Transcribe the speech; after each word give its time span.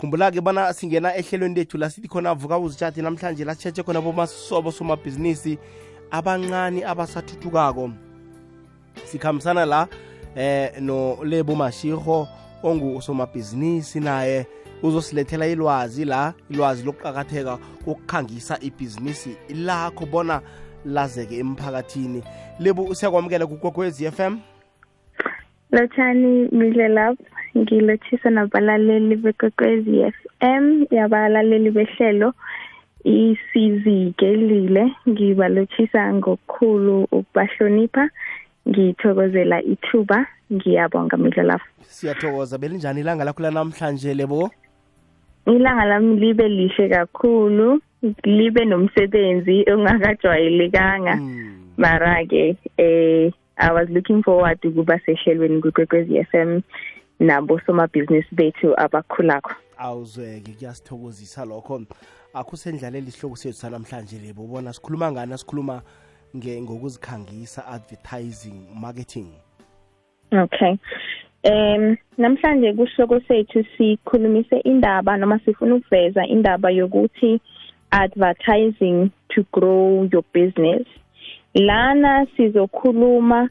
khumbula-ke 0.00 0.40
bona 0.40 0.72
singena 0.72 1.14
ehlelweni 1.16 1.54
lethu 1.54 1.78
la 1.78 1.90
sithi 1.90 2.08
khona 2.08 2.34
vuka 2.34 2.58
uzitshati 2.58 3.02
namhlanje 3.02 3.44
la 3.44 3.54
sitshetshe 3.54 3.82
khona 3.82 4.00
bomasobo 4.00 4.72
somabhizinisi 4.72 5.58
abancane 6.10 6.84
abasathuthukako. 6.84 7.90
Sikhambisana 9.04 9.66
la 9.66 9.88
eh 10.36 10.80
no 10.80 11.18
lebo 11.22 11.54
mashiro 11.54 12.28
ongusomabhizinisi 12.62 14.00
naye 14.00 14.46
uzosilethela 14.82 15.46
ilwazi 15.46 16.04
la 16.04 16.32
ilwazi 16.50 16.82
lokuqakatheka 16.84 17.58
kokukhangisa 17.84 18.58
ibhizinisi 18.60 19.36
lakho 19.54 20.06
bona 20.06 20.40
lazeke 20.84 21.38
emphakathini. 21.38 22.22
Lebu 22.58 22.94
siyakwamukela 22.94 23.46
kukwekwezi 23.46 24.10
FM 24.10 24.38
lotshani 25.72 26.48
midle 26.52 26.88
lapho. 26.88 27.24
Ngilothisa 27.58 28.30
nabalaleli 28.30 29.16
bekwekwezi 29.16 30.12
FM 30.12 30.86
yabalaleli 30.90 31.70
behlelo 31.70 32.34
isizikelile. 33.04 34.92
Ngibalothisa 35.08 36.14
ngokukhulu 36.14 37.08
ukubahlonipha 37.12 38.10
ngithokozela 38.68 39.62
ithuba 39.62 40.26
ngiyabonga 40.52 41.16
midle 41.16 41.42
lapho 41.42 41.66
siyathokoza. 41.82 42.58
Belinjani 42.58 43.00
ilanga 43.00 43.24
lakho 43.24 43.42
lanamhlanje 43.42 44.14
lebo? 44.14 44.50
Ilanga 45.46 45.84
lami 45.84 46.16
libe 46.16 46.48
lihle 46.48 46.88
kakhulu 46.88 47.80
libe 48.24 48.64
nomsebenzi 48.64 49.64
ongakajwayelekanga. 49.72 51.18
Mara-ke 51.76 52.56
eh 52.78 53.32
I 53.56 53.72
was 53.72 53.88
looking 53.90 54.22
forward 54.22 54.58
ukuba 54.64 54.98
sehlelweni 55.04 55.60
kwekwezi 55.60 56.24
FM 56.24 56.60
nabo 57.20 57.60
somabhizinisi 57.66 58.34
bethu 58.34 58.74
abakhulakho 58.76 59.54
awuzweke 59.80 60.52
kuyasithokozisa 60.52 61.44
lokho. 61.44 61.82
Akusendlalela 62.34 63.08
isihloko 63.08 63.36
sethu 63.36 63.56
sanamhlanje 63.56 64.18
lebo 64.18 64.44
ubona 64.44 64.72
sikhuluma 64.72 65.12
ngani? 65.12 65.38
Sikhuluma 65.38 65.82
ngokuzikhangisa 66.36 67.66
advertising 67.66 68.68
marketing. 68.74 69.28
Okay. 70.32 70.78
Um 71.44 71.96
namhlanje 72.18 72.72
kuhloko 72.72 73.20
sethu 73.28 73.64
sikhulumise 73.76 74.60
indaba 74.64 75.16
noma 75.16 75.40
sifuna 75.44 75.74
ukuveza 75.74 76.26
indaba 76.26 76.70
yokuthi 76.70 77.40
advertising 77.90 79.10
to 79.28 79.44
grow 79.52 80.08
your 80.12 80.24
business. 80.32 80.86
Lana 81.54 82.26
sizokhuluma 82.36 83.48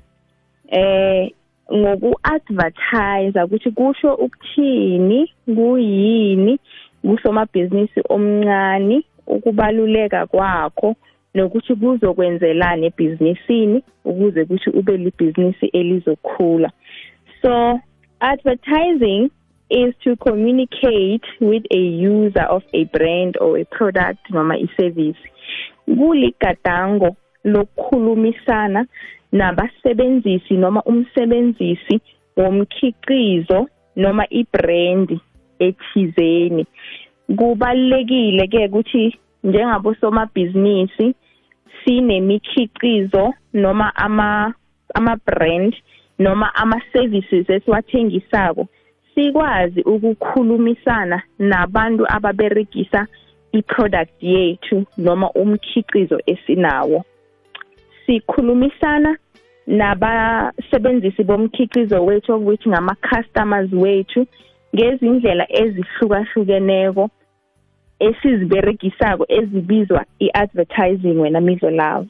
eh 0.71 1.31
ngoku-advertise 1.73 3.43
ukuthi 3.43 3.71
kusho 3.71 4.13
ukuthini 4.13 5.33
kuyini 5.45 6.59
kusomabhizinisi 7.01 8.01
omncane 8.09 9.03
ukubaluleka 9.27 10.25
kwakho 10.25 10.95
nokuthi 11.35 11.75
kuzokwenzelana 11.75 12.85
ebhizinisini 12.85 13.83
ukuze 14.05 14.45
kuthi 14.45 14.69
ube 14.69 14.97
libhizinisi 14.97 15.65
elizokhula. 15.65 16.71
So 17.41 17.79
advertising 18.19 19.29
is 19.69 19.93
to 20.03 20.15
communicate 20.15 21.25
with 21.39 21.63
a 21.71 21.77
user 21.77 22.45
of 22.49 22.63
a 22.73 22.85
brand 22.85 23.37
or 23.39 23.57
a 23.59 23.65
product 23.65 24.19
noma 24.29 24.55
i-service. 24.55 25.21
Kuligadango 25.87 27.15
lokukhulumisana 27.43 28.85
nabasebenzisi 29.31 30.53
noma 30.53 30.81
umsebenzisi 30.83 32.01
womkhiqizo 32.37 33.67
noma 33.95 34.23
ibrand 34.29 35.19
ethizeni. 35.59 36.65
Kubalekile 37.37 38.47
ke 38.47 38.65
ukuthi 38.65 39.19
njengabo 39.43 39.93
somabhizinisi 39.93 41.15
sinemikhiqizo 41.83 43.33
noma 43.53 43.95
ama 43.95 44.53
ama 44.95 45.15
brand 45.25 45.75
noma 46.19 46.55
ama 46.55 46.81
services 46.93 47.49
esiwathengisako 47.49 48.67
sikwazi 49.15 49.81
ukukhulumisana 49.81 51.21
nabantu 51.39 52.05
ababeregisa 52.15 53.07
iproduct 53.51 54.23
yethu 54.23 54.85
noma 54.97 55.31
umkhiqizo 55.31 56.19
esinawo. 56.25 57.05
Sikhulumisana 58.09 59.17
nabasebenzisi 59.67 61.23
bomkhiqizo 61.23 62.05
wethu 62.05 62.33
okuthi 62.33 62.69
ngama 62.69 62.95
customers 63.09 63.71
wethu 63.73 64.25
ngezindlela 64.75 65.45
ezihlukahlukeneko 65.61 67.09
esiziberegisako 67.99 69.25
ezibizwa 69.29 70.05
i-advertising 70.19 71.17
wena 71.21 71.41
midlo 71.41 71.69
love. 71.69 72.09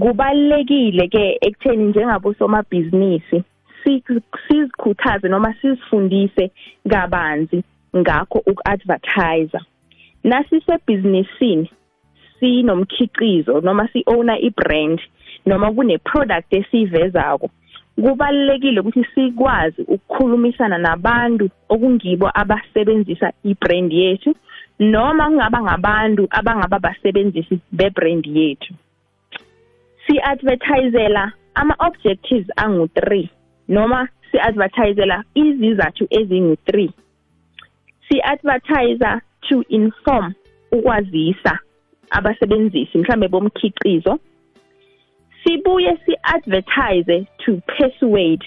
Kubalekile 0.00 1.08
ke 1.08 1.38
ekutheni 1.40 1.84
njengabo 1.84 2.34
somabhizinisi 2.34 3.42
sizikhuthaze 4.48 5.28
noma 5.28 5.54
sizifundise 5.54 6.50
kabanzi 6.90 7.62
ngakho 7.96 8.38
uku-advertiser. 8.38 9.60
Nasisebhizinisini 10.24 11.70
sinomkhiqizo 12.40 13.60
noma 13.60 13.88
si-owner 13.92 14.38
i-brand 14.40 15.00
noma 15.46 15.72
kune-product 15.72 16.52
esiyivezako 16.52 17.50
kubalekile 18.02 18.80
ukuthi 18.80 19.04
sikwazi 19.14 19.82
ukukhulumisana 19.82 20.78
nabantu 20.78 21.50
okungibo 21.68 22.30
abasebenzisa 22.34 23.32
i-brand 23.44 23.92
yethu 23.92 24.34
noma 24.80 25.28
kungaba 25.28 25.62
ngabantu 25.62 26.24
abangaba 26.30 26.78
basebenzisi 26.78 27.60
bebrand 27.72 28.26
yethu. 28.26 28.74
Si-advertisela 30.06 31.32
ama-objectives 31.54 32.48
angu-3 32.56 33.28
noma 33.68 34.08
si-advertisela 34.30 35.24
izizathu 35.34 36.04
ezingu-3 36.10 36.90
si-advertiser 38.08 39.20
to 39.48 39.64
inform 39.68 40.32
ukwazisa 40.72 41.58
abasebenzisi 42.10 42.98
mhlambe 42.98 43.28
bomkhiqizo 43.28 44.18
sibuye 45.42 45.98
si-advertise 46.04 47.26
to 47.38 47.60
persuade 47.66 48.44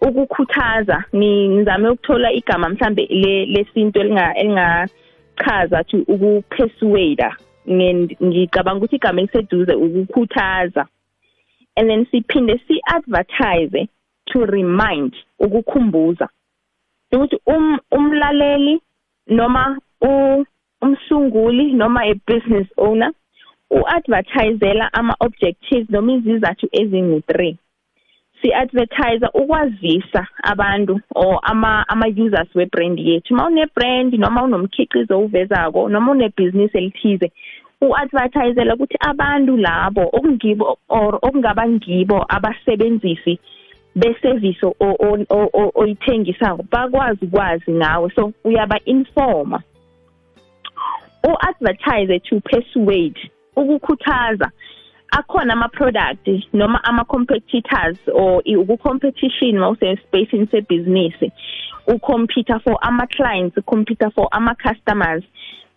ukukhuthaza. 0.00 1.04
Ngizame 1.14 1.88
ukuthola 1.88 2.32
igama 2.32 2.68
mhlambe 2.68 3.06
lesinto 3.46 4.00
elingachaza 4.00 5.84
to 5.84 5.98
ukupersuade 6.08 7.30
ngicabanga 7.68 8.78
ukuthi 8.78 8.96
igama 8.96 9.20
eliseduze 9.20 9.74
ukukhuthaza. 9.74 10.86
And 11.76 11.88
then 11.88 12.06
siphinde 12.10 12.60
si-advertise 12.66 13.88
to 14.32 14.46
remind 14.46 15.14
ukukhumbuza. 15.38 16.28
Ukuthi 17.12 17.38
um 17.46 17.78
umlaleli 17.92 18.80
noma 19.28 19.78
umsunguli 21.30 21.72
noma 21.72 22.00
a 22.02 22.14
business 22.26 22.66
owner 22.76 23.12
uadvertisela 23.70 24.90
ama 24.92 25.14
objectives 25.20 25.90
noma 25.90 26.12
izizathu 26.12 26.66
ezingu3 26.66 27.56
si-advertise 28.42 29.26
ukwazisa 29.34 30.26
abantu 30.42 31.00
or 31.14 31.38
ama 31.42 31.84
ama 31.88 32.06
webrand 32.54 32.98
yethu. 32.98 33.34
Uma 33.34 33.46
une 33.46 33.66
brand 33.74 34.14
noma 34.14 34.42
unomkhiqizo 34.42 35.18
uvezako 35.18 35.88
noma 35.88 36.12
unebhizinisi 36.12 36.78
elithize 36.78 37.32
u-advertisela 37.80 38.74
ukuthi 38.74 38.96
abantu 39.00 39.56
labo 39.56 40.02
okungibo 40.12 40.78
or 40.88 41.18
okungaba 41.22 41.68
ngibo 41.68 42.24
abasebenzisi 42.28 43.38
beservice 43.94 44.66
oyithengisako 45.74 46.64
bakwazi 46.70 47.24
ukwazi 47.24 47.72
ngawe. 47.72 48.10
So 48.14 48.32
uyaba 48.44 48.80
informa 48.84 49.62
u-advertise 51.24 52.18
to 52.20 52.40
persuade 52.40 53.30
ukukhuthaza 53.56 54.50
akhona 55.12 55.52
ama-product 55.52 56.28
noma 56.52 56.80
ama-competitors 56.84 57.98
or 58.14 58.42
uku-competition 58.46 59.58
mawusespacini 59.58 60.46
sebhizinisi 60.46 61.32
ucomputer 61.86 62.60
for 62.60 62.78
ama-clients 62.82 63.56
ucomputer 63.56 64.10
for 64.14 64.28
ama-customers. 64.32 65.24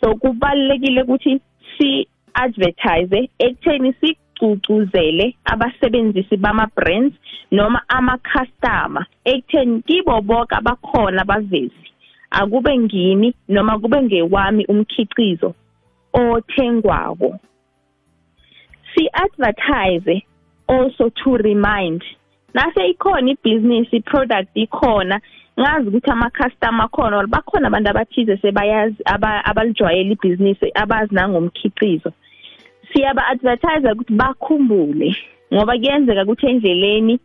So 0.01 0.16
kubalulekile 0.16 1.01
ukuthi 1.04 1.42
si-advertise 1.78 3.30
ekutheni 3.40 3.94
sigcugcuzele 3.94 5.36
abasebenzisi 5.45 6.38
bama-brands 6.38 7.16
noma 7.51 7.81
ama-customer 7.88 9.06
ekutheni 9.25 9.81
kibo 9.81 10.22
bonke 10.22 10.56
abakhona 10.56 11.22
abavezi 11.22 11.84
akube 12.33 12.77
ngimi 12.77 13.33
noma 13.47 13.80
kube 13.80 14.01
ngewami 14.01 14.65
umkhiqizo 14.65 15.53
othengwako. 16.13 17.39
Si-advertise 18.94 20.21
also 20.68 21.09
to 21.09 21.38
remind. 21.38 22.03
Nase 22.53 22.89
ikhona 22.89 23.31
ibhizinisi 23.31 24.01
product 24.01 24.50
ikhona 24.56 25.21
ngazi 25.59 25.88
ukuthi 25.88 26.12
ama-customer 26.12 26.89
khona 26.89 27.27
bakhona 27.27 27.68
abantu 27.68 27.89
abathize 27.89 28.38
sebayazi 28.38 28.97
abalijwayela 29.45 30.12
ibhizinisi 30.12 30.71
abazi 30.75 31.15
nangomkhiqizo. 31.15 32.12
Siyaba-advertise 32.94 33.91
ukuthi 33.91 34.13
bakhumbule 34.13 35.15
ngoba 35.53 35.77
kuyenzeka 35.77 36.24
ukuthi 36.24 36.45
endleleni 36.47 37.19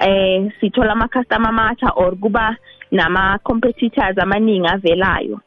eh 0.00 0.52
sithola 0.60 0.92
ama-customer 0.92 1.48
amatsha 1.48 1.90
or 1.96 2.16
kuba 2.16 2.56
nama-competitors 2.90 4.18
amaningi 4.18 4.68
avelayo 4.68 5.40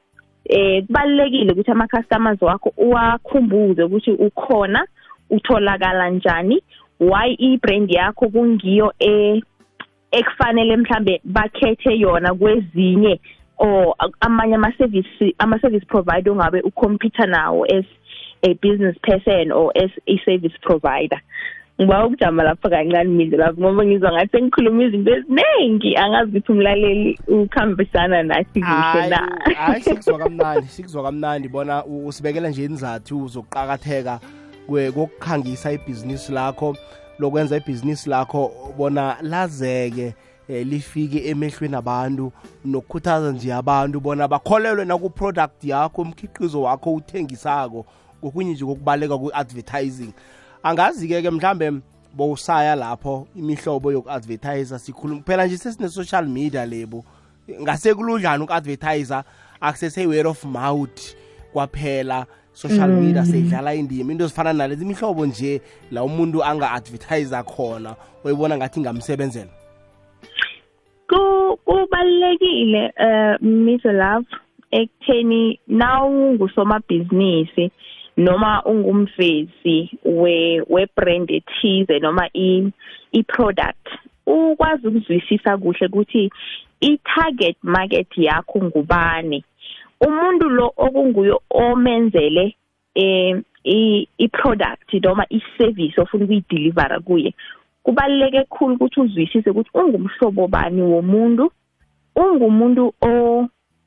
eh 0.45 0.84
kubalekile 0.86 1.51
ukuthi 1.51 1.72
ama-customers 1.72 2.42
wakho 2.42 2.74
uwakhumbuze 2.78 3.84
ukuthi 3.84 4.12
ukhona 4.12 4.88
utholakala 5.30 6.10
njani 6.10 6.63
why 7.00 7.36
i-brand 7.38 7.92
yakho 7.92 8.30
kungiyo 8.30 8.94
e 9.00 9.44
ekufanele 10.12 10.78
mhlambe 10.78 11.22
bakhethe 11.24 12.00
yona 12.00 12.34
kwezinye 12.34 13.19
or 13.57 13.96
amanye 14.19 14.56
ama 14.56 14.72
service 14.78 15.36
ama 15.38 15.60
service 15.60 15.86
provider 15.86 16.31
ongabe 16.31 16.62
ucompete 16.62 17.25
nawo 17.25 17.66
as 17.66 17.86
a 18.44 18.54
business 18.54 18.98
person 19.01 19.51
or 19.51 19.72
as 19.75 19.92
a 20.07 20.18
service 20.25 20.57
provider. 20.62 21.22
Ngiba 21.81 22.06
ukujama 22.06 22.44
lapha 22.44 22.70
kancane 22.70 23.10
mina 23.10 23.38
lapho 23.38 23.62
ngoba 23.62 23.86
ngizwa 23.86 24.12
ngathi 24.12 24.31
sengikhuluma 24.31 24.84
izinto 24.84 25.12
eziningi. 25.16 25.98
Angazi 25.98 26.30
ukuthi 26.30 26.52
umlaleli 26.52 27.20
ukhambisana 27.28 28.24
nathi 28.24 28.62
kuhle 28.62 29.08
na? 29.10 29.40
Hayi 29.56 29.81
sikuzwa 29.81 30.18
kamnandi 30.18 30.68
sikuzwa 30.68 31.04
kamnandi. 31.04 31.48
Bona 31.48 31.86
usibekela 31.86 32.50
nje 32.50 32.66
inzathu 32.66 33.28
zokuqakatheka 33.28 34.20
kokukhangisa 34.68 35.72
ibhizinisi 35.72 36.31
lakho. 36.31 36.75
Lokwenza 37.20 37.58
ibhizinisi 37.58 38.10
lakho 38.10 38.52
bona 38.78 39.18
lazeke 39.22 40.14
eh, 40.50 40.68
lifike 40.68 41.30
emehlweni 41.30 41.75
abantu 41.75 42.31
nokukhuthaza 42.66 43.31
nje 43.31 43.54
abantu 43.54 44.00
bona 44.00 44.28
bakholelwe 44.28 44.86
naku-product 44.86 45.64
yakho 45.64 46.02
umkhiqizo 46.02 46.62
wakho 46.62 46.94
uthengisako 46.94 47.86
kokunye 48.22 48.52
nje 48.52 48.66
kokubaleka 48.66 49.18
ku-advertising 49.18 50.14
angazi-ke 50.63 51.21
ke 51.21 51.31
mhlambe 51.31 51.81
bowusaya 52.13 52.75
lapho 52.75 53.27
imihlobo 53.36 53.92
yoku-advertisa 53.92 54.80
sikhuluma 54.80 55.21
phela 55.25 55.48
nje 55.48 55.57
sesine-social 55.57 56.27
media 56.27 56.65
lebo. 56.65 57.06
Ngasekuludlana 57.62 58.44
uku-advertisa 58.44 59.24
akusese-word 59.62 60.27
of 60.27 60.45
mouth 60.45 61.15
kwaphela. 61.54 62.25
Social 62.54 62.89
mm. 62.89 63.01
media 63.01 63.25
seyidlala 63.25 63.75
indima. 63.75 64.12
Into 64.12 64.24
ezifana 64.24 64.54
nalezi 64.54 64.83
imihlobo 64.83 65.25
nje 65.25 65.62
la 65.92 66.04
umuntu 66.04 66.44
anga-advertisa 66.44 67.44
khona 67.44 67.95
oyibona 68.24 68.57
ngathi 68.57 68.80
ingamsebenzela. 68.80 69.50
Kubalulekile 71.65 72.94
uh 73.00 73.42
Miss 73.42 73.86
Love 73.86 74.27
ekutheni 74.71 75.60
nawungusomabhizinisi 75.68 77.71
noma 78.18 78.63
ungumvezi 78.65 79.89
we 80.06 80.62
webrand 80.69 81.31
ethize 81.31 82.00
noma 82.00 82.30
i 82.33 82.71
iproduct 83.12 83.88
ukwazi 84.25 84.88
ukuzwisisa 84.88 85.57
kuhle 85.57 85.88
ukuthi 85.88 86.31
i-target 86.81 87.57
market 87.63 88.18
yakho 88.18 88.63
ngubani. 88.63 89.44
Umuntu 90.01 90.50
lo 90.50 90.74
okunguyo 90.77 91.42
omenzele 91.50 92.56
eh 92.95 93.42
i-product 94.18 94.94
noma 94.94 95.25
i-service 95.30 96.01
ofuna 96.01 96.24
ukuyideliver 96.25 97.01
kuye 97.01 97.33
kubaluleke 97.83 98.38
kakhulu 98.38 98.75
ukuthi 98.75 99.00
uzwisise 99.01 99.50
ukuthi 99.50 99.69
ungumhlobo 99.74 100.48
bani 100.48 100.81
womuntu 100.81 101.51
ungumuntu 102.15 102.94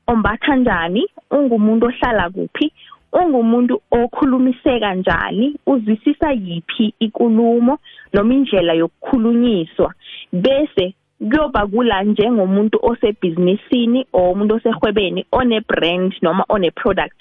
ombatha 0.07 0.45
kanjani 0.45 1.07
ungumuntu 1.31 1.85
ohlala 1.85 2.29
kuphi 2.29 2.71
ungumuntu 3.13 3.81
okhulumiseka 3.91 4.79
kanjani 4.79 5.55
uzwisisa 5.65 6.31
yipi 6.31 6.93
ikulumo 6.99 7.79
noma 8.13 8.33
indlela 8.33 8.73
yokukhulunyiswa. 8.73 9.93
Bese 10.33 10.93
kuyoba 11.19 11.67
kula 11.67 12.03
njengomuntu 12.03 12.79
osebhizinisini 12.81 14.05
or 14.13 14.31
umuntu 14.33 14.55
osehwebeni 14.55 15.25
one 15.31 15.61
brand 15.61 16.13
noma 16.21 16.45
one 16.49 16.71
product 16.71 17.15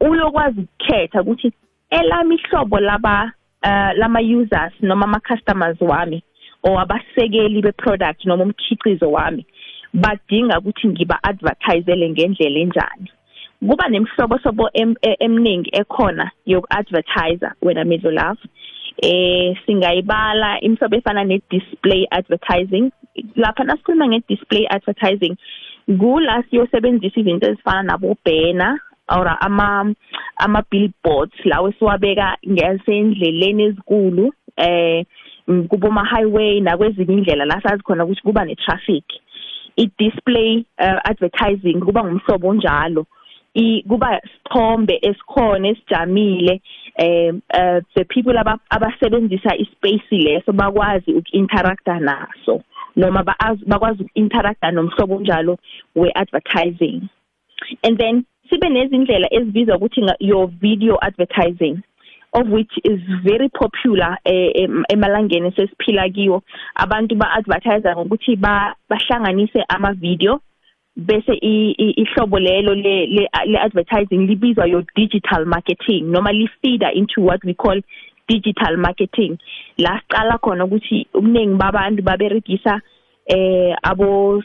uyokwazi 0.00 0.60
ukukhetha 0.60 1.22
ukuthi 1.22 1.52
elami 1.90 2.34
ihlobo 2.34 2.80
laba 2.80 3.32
uh, 3.62 3.98
lama 3.98 4.20
users 4.20 4.72
noma 4.80 5.04
ama 5.04 5.20
customers 5.20 5.80
wami 5.80 6.22
or 6.62 6.80
abasekeli 6.80 7.62
be 7.62 7.72
product 7.72 8.24
noma 8.24 8.44
umkhiqizo 8.44 9.10
wami 9.12 9.46
badinga 9.94 10.58
ukuthi 10.58 10.88
ngiba 10.88 11.18
advertisele 11.22 12.10
ngendlela 12.10 12.58
enjani? 12.58 13.10
Kuba 13.60 13.88
nemhlobo 13.88 14.38
sobo 14.38 14.70
e, 14.72 15.16
eminingi 15.20 15.70
ekhona 15.72 16.30
yokuadvertiser 16.46 17.52
wena 17.62 17.84
middle 17.84 18.12
love. 18.12 18.40
Eh 19.02 19.56
singayibala 19.66 20.60
imhlobo 20.60 20.96
efana 20.96 21.24
ne 21.24 21.40
display 21.50 22.06
advertising. 22.10 22.90
Lapha 23.36 23.64
nasikhuluma 23.64 24.08
nge 24.08 24.22
display 24.28 24.66
advertising 24.70 25.36
kula 25.98 26.42
siyosebenzisa 26.50 27.20
izinto 27.20 27.50
ezifana 27.50 27.82
nabo 27.82 28.16
banner 28.24 28.80
or 29.08 29.36
ama 29.40 29.94
ama 30.36 30.62
billboards 30.70 31.44
lawo 31.44 31.72
siwabeka 31.72 32.36
ngesendleleni 32.48 33.62
ezikulu 33.62 34.32
eh 34.56 35.04
kubo 35.68 35.90
ma 35.90 36.04
highway 36.04 36.60
nakwezinye 36.60 37.14
indlela 37.14 37.44
la 37.44 37.62
sazi 37.62 37.82
khona 37.82 38.04
ukuthi 38.04 38.22
kuba 38.22 38.44
ne 38.44 38.54
traffic 38.54 39.04
i 39.76 39.90
display 39.98 40.64
uh, 40.78 41.00
advertising 41.04 41.80
kuba 41.80 42.04
ngumhlobo 42.04 42.48
onjalo. 42.48 43.06
Kuba 43.88 44.20
sithombe 44.20 44.98
esikhona 45.02 45.68
esijamile 45.68 46.60
eh 46.96 47.32
uh, 47.32 47.80
the 47.94 48.04
people 48.04 48.38
aba 48.38 48.58
abasebenzisa 48.70 49.56
ispace 49.56 50.16
leso 50.16 50.52
bakwazi 50.52 51.12
ukuinteracta 51.12 52.00
naso 52.00 52.62
noma 52.96 53.22
bakwazi 53.66 54.02
ukuinteracta 54.02 54.70
nomhlobo 54.70 55.16
onjalo 55.16 55.58
we-advertising. 55.94 57.08
And 57.84 57.98
then 57.98 58.24
sibe 58.50 58.68
nezindlela 58.68 59.28
ezibizwa 59.30 59.76
ukuthi 59.76 60.00
your 60.20 60.48
video 60.48 60.98
advertising 61.02 61.82
of 62.32 62.48
which 62.48 62.72
is 62.84 63.00
very 63.24 63.48
popular 63.48 64.18
eh, 64.24 64.68
emalangeni 64.88 65.52
sesiphila 65.52 66.08
kiwo. 66.08 66.42
Abantu 66.74 67.14
ba-advertise 67.16 67.94
ngokuthi 67.94 68.36
bahlanganise 68.36 69.64
ama-video 69.68 70.40
bese 70.98 71.32
ihlobo 71.40 72.38
lelo 72.38 72.74
le 72.74 73.06
le 73.46 73.58
advertising 73.58 74.26
libizwa 74.26 74.66
your 74.66 74.84
digital 74.96 75.44
marketing 75.46 76.10
noma 76.10 76.32
li 76.32 76.48
feeder 76.60 76.90
into 76.94 77.22
what 77.22 77.40
we 77.44 77.54
call 77.54 77.80
digital 78.28 78.76
marketing. 78.76 79.38
La 79.78 80.00
siqala 80.00 80.38
khona 80.38 80.64
ukuthi 80.64 81.06
ubuningi 81.14 81.56
babantu 81.56 82.02
baberegisa 82.02 82.80
eh 83.26 83.74
abo 83.82 84.42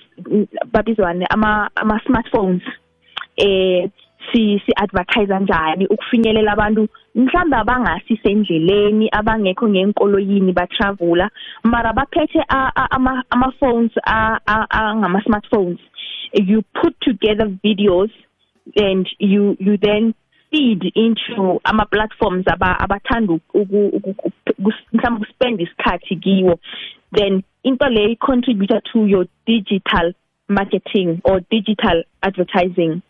babizwane 0.71 1.25
ama 1.29 1.69
ama 1.75 1.99
smartphones 2.05 2.61
eh 3.37 3.89
si 4.31 4.61
si 4.65 4.71
advertise 4.75 5.27
kanjani 5.27 5.87
ukufinyelela 5.87 6.51
abantu 6.51 6.87
mhlawumbe 7.15 7.57
abangasisendleleni 7.57 9.09
abangekho 9.11 9.69
ngenkoloyini 9.69 10.53
ba 10.53 10.67
traveler 10.67 11.29
mara 11.63 11.93
baphethe 11.93 12.43
ama 12.47 13.23
ama 13.29 13.51
phones 13.59 13.91
angama 14.05 15.21
smartphones. 15.23 15.79
You 16.33 16.63
put 16.81 16.99
together 17.01 17.47
videos 17.63 18.11
and 18.75 19.07
you 19.19 19.55
you 19.59 19.77
then 19.77 20.13
feed 20.51 20.91
into 20.95 21.59
ama 21.65 21.85
platforms 21.85 22.45
aba 22.47 22.79
abathanda 22.79 23.39
mhlawumbe 23.53 25.15
ukuspend 25.15 25.61
isikhathi 25.61 26.15
kiwo 26.15 26.59
then 27.11 27.43
into 27.63 27.89
le 27.89 28.15
contributor 28.15 28.81
to 28.91 29.05
your 29.05 29.25
digital 29.45 30.13
marketing 30.49 31.21
or 31.23 31.41
digital 31.49 32.03
advertising. 32.21 33.01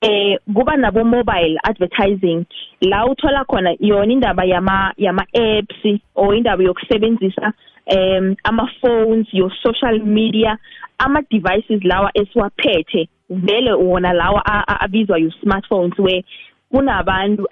Eh 0.00 0.38
kuba 0.54 0.76
nabo 0.76 1.04
mobile 1.04 1.58
advertising 1.64 2.46
la 2.80 3.06
uthola 3.06 3.44
khona 3.44 3.76
yona 3.80 4.12
indaba 4.12 4.44
yama 4.44 4.92
yama 4.96 5.26
apps 5.34 6.00
or 6.14 6.34
indaba 6.34 6.62
yokusebenzisa 6.62 7.52
um 7.86 8.36
ama 8.44 8.70
phones 8.80 9.26
your 9.32 9.52
social 9.62 9.98
media 10.00 10.58
ama 10.98 11.22
devices 11.30 11.84
lawa 11.84 12.10
esiwaphethe 12.14 13.08
vele 13.30 13.72
wona 13.72 14.12
lawa 14.12 14.44
abizwa 14.80 15.18
you 15.18 15.30
smartphones 15.42 15.98
where 15.98 16.24
kunabantu 16.70 17.46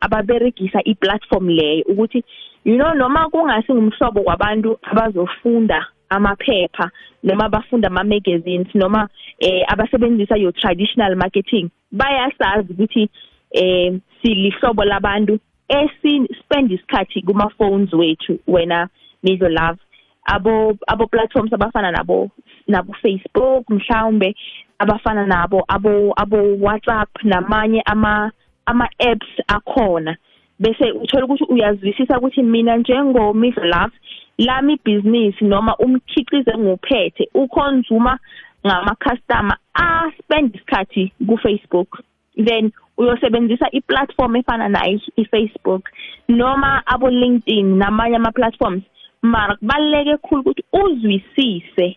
ababeregisa 0.00 0.84
iplatform 0.84 1.48
leyo 1.48 1.84
ukuthi 1.88 2.24
you 2.64 2.76
know 2.76 2.94
noma 2.94 3.28
kungasi 3.30 3.72
ngumhlobo 3.72 4.22
kwabantu 4.22 4.78
abazofunda 4.82 5.86
amaphepha 6.08 6.90
noma 7.22 7.48
bafunda 7.48 7.88
ama 7.88 8.04
magazines 8.04 8.74
noma 8.74 9.08
eh 9.38 9.64
abasebenzisa 9.68 10.36
your 10.36 10.52
traditional 10.52 11.16
marketing 11.16 11.70
bayasazi 11.92 12.72
ukuthi 12.72 13.08
eh 13.50 13.94
silihlobo 14.22 14.84
labantu 14.84 15.38
esi 15.68 16.28
spend 16.40 16.72
isikhathi 16.72 17.22
kuma 17.22 17.48
phones 17.48 17.92
wethu 17.92 18.38
wena 18.46 18.88
nizo 19.22 19.48
love. 19.48 19.78
Abo 20.24 20.76
abo 20.86 21.06
platforms 21.06 21.52
abafana 21.52 21.90
nabo 21.90 22.30
nabo 22.68 22.92
Facebook 23.02 23.70
mhlawumbe 23.70 24.34
abafana 24.78 25.26
nabo 25.26 25.64
abo 25.68 26.12
abo 26.16 26.56
WhatsApp 26.60 27.10
namanye 27.24 27.82
ama 27.86 28.32
ama 28.66 28.88
apps 28.98 29.28
akhona. 29.48 30.16
Bese 30.58 30.90
uthola 30.90 31.24
ukuthi 31.24 31.44
uyazwisisa 31.44 32.18
ukuthi 32.18 32.42
mina 32.42 32.76
njengo 32.76 33.34
Miss 33.34 33.56
Love 33.56 33.92
lami 34.38 34.78
business 34.84 35.34
noma 35.40 35.76
umkhiqizo 35.76 36.50
enguphethe 36.50 37.28
ukhonzuma 37.34 38.18
ngama 38.66 38.94
customer 39.04 39.56
a 39.74 40.10
spend 40.18 40.54
isikhathi 40.54 41.12
ku 41.26 41.36
Facebook 41.38 42.02
then 42.36 42.72
uyosebenzisa 42.98 43.68
i-platform 43.72 44.36
efana 44.36 44.68
nayo 44.68 45.00
i-Facebook 45.16 45.88
noma 46.28 46.82
abo 46.86 47.10
LinkedIn 47.10 47.76
namanye 47.78 48.16
ama 48.16 48.32
platforms 48.32 48.82
mara 49.26 49.56
kubaleke 49.56 50.10
kakhulu 50.10 50.40
ukuthi 50.40 50.62
uzwisise 50.72 51.96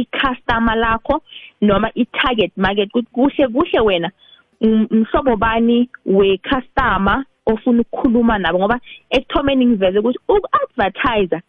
i-customer 0.00 0.76
lakho 0.76 1.22
noma 1.60 1.90
i-target 1.94 2.52
market 2.56 2.90
kuhle 3.12 3.48
kuhle 3.48 3.80
wena 3.80 4.10
umhlobo 4.60 5.36
bani 5.36 5.88
we-customer 6.06 7.24
ofuna 7.46 7.80
ukukhuluma 7.80 8.38
nabo. 8.38 8.58
Ngoba 8.58 8.80
ekuthomeni 9.10 9.66
ngiveze 9.66 9.98
ukuthi 9.98 10.18
uku-advertiser 10.28 11.40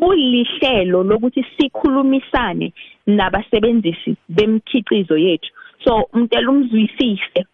kulihlelo 0.00 1.02
lokuthi 1.02 1.46
sikhulumisane 1.56 2.72
nabasebenzisi 3.06 4.16
bemkhiqizo 4.28 5.16
yethu. 5.18 5.50
So 5.84 6.08
umtela 6.12 6.50
umzwisise 6.50 7.46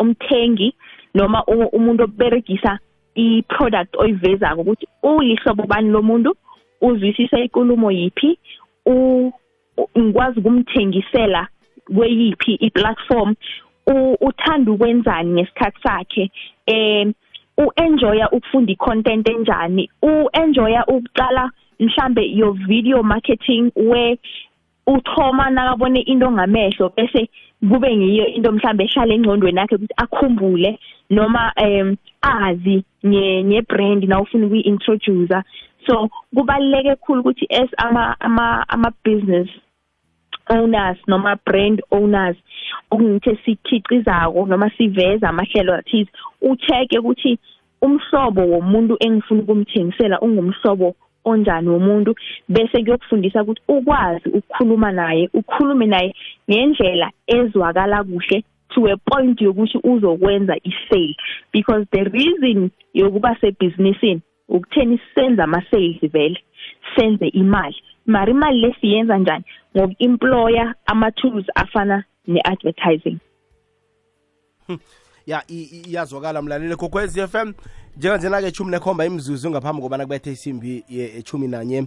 umthengi 0.00 0.74
noma 1.14 1.44
umuntu 1.72 2.04
oberegisa 2.04 2.78
i-product 3.16 3.96
oyivezako 3.98 4.60
ukuthi 4.60 4.86
ulihlobo 5.02 5.62
bani 5.62 5.90
lomuntu 5.90 6.36
uzwisisa 6.80 7.38
inkulumo 7.38 7.90
yiphi 7.90 8.38
ngikwazi 9.98 10.40
ukumthengisela 10.40 11.48
kweyiphi 11.94 12.52
i-platform 12.54 13.34
uthanda 14.20 14.72
ukwenzani 14.72 15.30
ngesikhathi 15.30 15.80
sakhe 15.82 16.30
um 16.68 17.14
u-enjoya 17.58 18.30
ukufunda 18.30 18.72
i-content 18.72 19.28
enjani 19.28 19.90
u-enjoya 20.02 20.86
ukuqala 20.86 21.50
mhlambe 21.80 22.22
your 22.22 22.52
video 22.52 23.02
marketing 23.02 23.70
where 23.76 24.18
uthoma 24.86 25.50
nakabone 25.50 26.00
into 26.00 26.30
ngamehlo 26.30 26.92
bese 26.96 27.28
kube 27.70 27.96
ngiyo 27.96 28.26
into 28.26 28.52
mhlambe 28.52 28.84
ehlala 28.84 29.14
engcondweni 29.14 29.58
yakhe 29.58 29.74
ukuthi 29.74 29.94
akhumbule 29.96 30.78
noma 31.10 31.52
um 31.56 31.96
azi 32.22 32.84
nye 33.02 33.62
brand 33.62 34.04
na 34.04 34.20
ufuna 34.20 34.46
ukuyi-introducer 34.46 35.42
so 35.86 36.08
kubaluleke 36.34 36.88
kakhulu 36.88 37.20
ukuthi 37.20 37.46
as 37.50 37.70
ama 37.76 38.20
ama 38.20 38.68
ama 38.68 38.92
business 39.04 39.48
owners 40.50 40.98
noma 41.08 41.38
brand 41.46 41.82
owners 41.90 42.36
okungithe 42.90 43.38
sikhiqizako 43.44 44.46
noma 44.46 44.70
siveza 44.76 45.28
amahlelo 45.28 45.74
athize 45.74 46.10
ucheke 46.40 46.98
ukuthi 46.98 47.38
umhlobo 47.82 48.40
womuntu 48.40 48.96
engifuna 49.00 49.42
ukumthengisela 49.42 50.20
ungumhlobo 50.20 50.94
onjani 51.30 51.68
womuntu 51.68 52.14
bese 52.48 52.82
kuyokufundisa 52.82 53.42
ukuthi 53.42 53.62
ukwazi 53.68 54.28
ukukhuluma 54.28 54.92
naye 54.92 55.30
ukhulume 55.38 55.86
naye 55.86 56.14
ngendlela 56.50 57.10
ezwakala 57.26 58.04
kuhle 58.04 58.44
to 58.74 58.86
a 58.86 58.96
point 58.96 59.40
yokuthi 59.40 59.78
uzokwenza 59.84 60.56
isale. 60.64 61.16
Because 61.52 61.86
the 61.92 62.04
reason 62.04 62.70
yokuba 62.94 63.36
sebusinessini 63.40 64.20
ukutheni 64.48 65.00
senza 65.14 65.44
ama 65.44 65.62
sales 65.70 66.00
vele 66.12 66.38
senze 66.96 67.28
imali. 67.28 67.76
Mara 68.06 68.30
imali 68.30 68.60
lesiyenza 68.60 69.18
njani? 69.18 69.44
Ngoku-employer 69.76 70.74
ama-tools 70.86 71.46
afana 71.54 72.04
ne-advertising. 72.26 73.18
Hmm. 74.66 74.78
Ya 75.26 75.44
iyazwakala 75.50 76.42
mlaleli 76.42 76.76
kokwez 76.76 77.16
f 77.16 77.34
m. 77.34 77.54
Njenganjena-ke 77.96 78.46
eshumi 78.46 78.70
nekhomba 78.70 79.06
imzuzu 79.06 79.50
ngaphambi 79.50 79.82
kobana 79.82 80.04
kubethe 80.04 80.32
isimbi 80.32 80.84
eshumi 80.88 81.48
nanye 81.48 81.86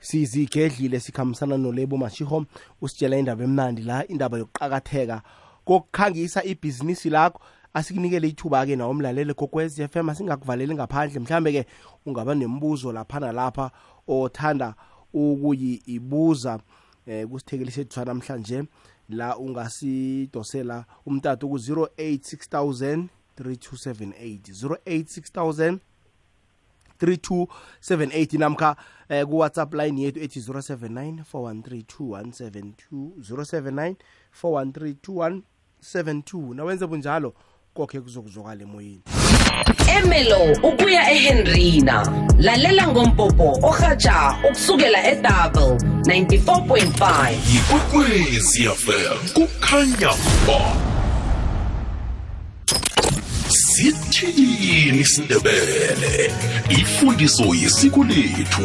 sizigedlile 0.00 1.00
sikhambisana 1.00 1.58
nolebo 1.58 1.96
mashiho 1.96 2.44
usitshela 2.80 3.16
indaba 3.16 3.44
emnandi 3.44 3.82
la 3.82 4.06
indaba 4.08 4.38
yokuqakatheka 4.38 5.22
kokukhangisa 5.64 6.44
ibhizinisi 6.44 7.10
lakho. 7.10 7.40
Asikunikele 7.74 8.28
ithuba-ke 8.28 8.76
nawo 8.76 8.94
mlaleli 8.94 9.34
kokwez 9.34 9.80
f 9.80 9.96
m 9.96 10.08
asingakuvaleli 10.08 10.74
ngaphandle. 10.74 11.20
Mhlambe-ke 11.20 11.66
ungaba 12.06 12.34
nembuzo 12.34 12.92
lapha 12.92 13.20
nalapha 13.20 13.70
othanda 14.08 14.74
ukuyibuza 15.14 16.60
eh 17.06 17.26
kusithekeli 17.26 17.70
sethu 17.70 18.04
namhlanje 18.04 18.64
la 19.08 19.36
ungasidosela 19.38 20.84
umtato 21.06 21.48
ku-086 21.48 23.08
3278 23.36 24.86
086 24.86 25.78
3278 27.00 28.38
namkha 28.38 28.76
eh, 29.08 29.26
ku-whatsapp 29.26 29.74
line 29.74 30.02
yethu 30.02 30.20
ethi 30.20 30.40
079 30.40 31.24
413 31.32 32.72
079 33.20 33.94
413 34.42 36.54
nawenze 36.54 36.86
bunjalo 36.86 37.34
kokhe 37.74 38.00
kuzokuzwakala 38.00 38.62
emoyeni. 38.62 39.21
Emelo 39.86 40.52
ukuya 40.62 41.10
ehenrina. 41.12 42.06
Lalela 42.38 42.88
ngompopo 42.88 43.58
ohatsha 43.62 44.34
ukusukela 44.44 45.06
edouble 45.06 45.76
94.5 46.02 47.34
yikwekwezi 47.52 48.68
fm 48.68 49.28
kukhanya 49.34 50.12
ba. 50.46 50.91
Sithini 53.72 55.00
isindebele 55.00 56.32
ifundiso 56.68 57.44
yesiko 57.54 58.04
lethu 58.04 58.62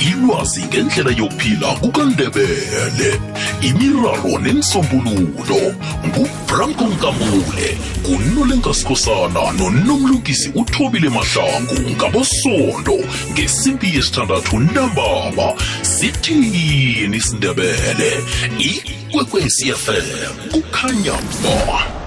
ilwazi 0.00 0.62
ngendlela 0.62 1.10
yokuphila 1.10 1.68
kukandebele. 1.80 3.20
Imiraro 3.62 4.38
nensombululo 4.38 5.74
ngubranko 6.06 6.84
nkamule 6.84 7.78
kunolenkasikhosana 8.02 9.52
nonomlungisi 9.58 10.50
uthobile 10.54 11.08
mahlangu 11.08 11.80
ngabosondo 11.96 12.98
ngesimpi 13.32 13.94
yesithandathu 13.96 14.60
ntambama. 14.60 15.52
Sithini 15.82 17.16
isindebele 17.16 18.10
ikwekwecfm 18.58 20.50
kukhanya 20.52 21.12
ba 21.42 21.99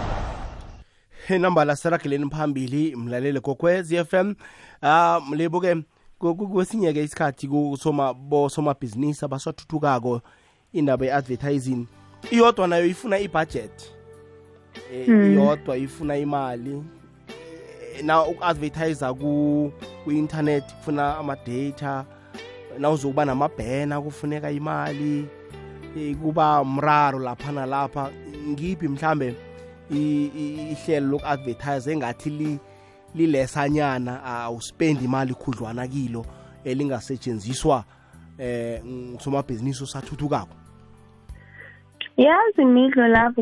inamba 1.29 1.75
sirageleni 1.75 2.29
phambili 2.29 2.95
mlalele 2.95 3.39
kokwez 3.39 3.93
FM 4.05 4.33
um 4.83 5.29
mlebo 5.29 5.61
ke 5.61 5.83
kwesinye 6.19 6.93
ke 6.93 7.03
isikhathi 7.03 7.47
kusoma 7.47 8.13
bosomabhizinisi 8.13 9.25
abasathuthukako 9.25 10.21
indaba 10.73 11.05
ye-advertising. 11.05 11.87
Iyodwa 12.31 12.67
nayo 12.67 12.85
ifuna 12.85 13.19
ibudget. 13.19 13.91
Eh, 14.93 15.05
hmm. 15.05 15.31
iyodwa 15.33 15.77
ifuna 15.77 16.17
imali. 16.17 16.83
Eh, 17.95 18.03
na 18.03 18.23
uku-advertisa 18.23 19.13
ku-internet 19.13 20.63
kufuna 20.63 21.17
ama-data 21.17 22.05
na 22.79 22.89
uzokuba 22.89 23.25
namabhena 23.25 24.01
kufuneka 24.01 24.51
imali. 24.51 25.27
Eh, 25.97 26.15
kuba 26.15 26.63
mraro 26.65 27.19
lapha. 27.19 27.51
Nalapha 27.51 28.09
ngiphi 28.47 28.87
mhlambe 28.87 29.35
ihlelo 29.91 31.07
loku-advertise 31.07 31.91
engathi 31.91 32.59
lilesanyana 33.15 34.23
awuspendi 34.23 35.05
imali 35.05 35.33
khudlwana 35.33 35.87
kilo 35.87 36.25
elingasetshenziswa 36.65 37.83
eh 38.39 38.81
ngusomabhizinisi 38.85 39.83
osathuthukako? 39.83 40.55
Yazi 42.17 42.65
midlo 42.65 43.07
lapho 43.07 43.41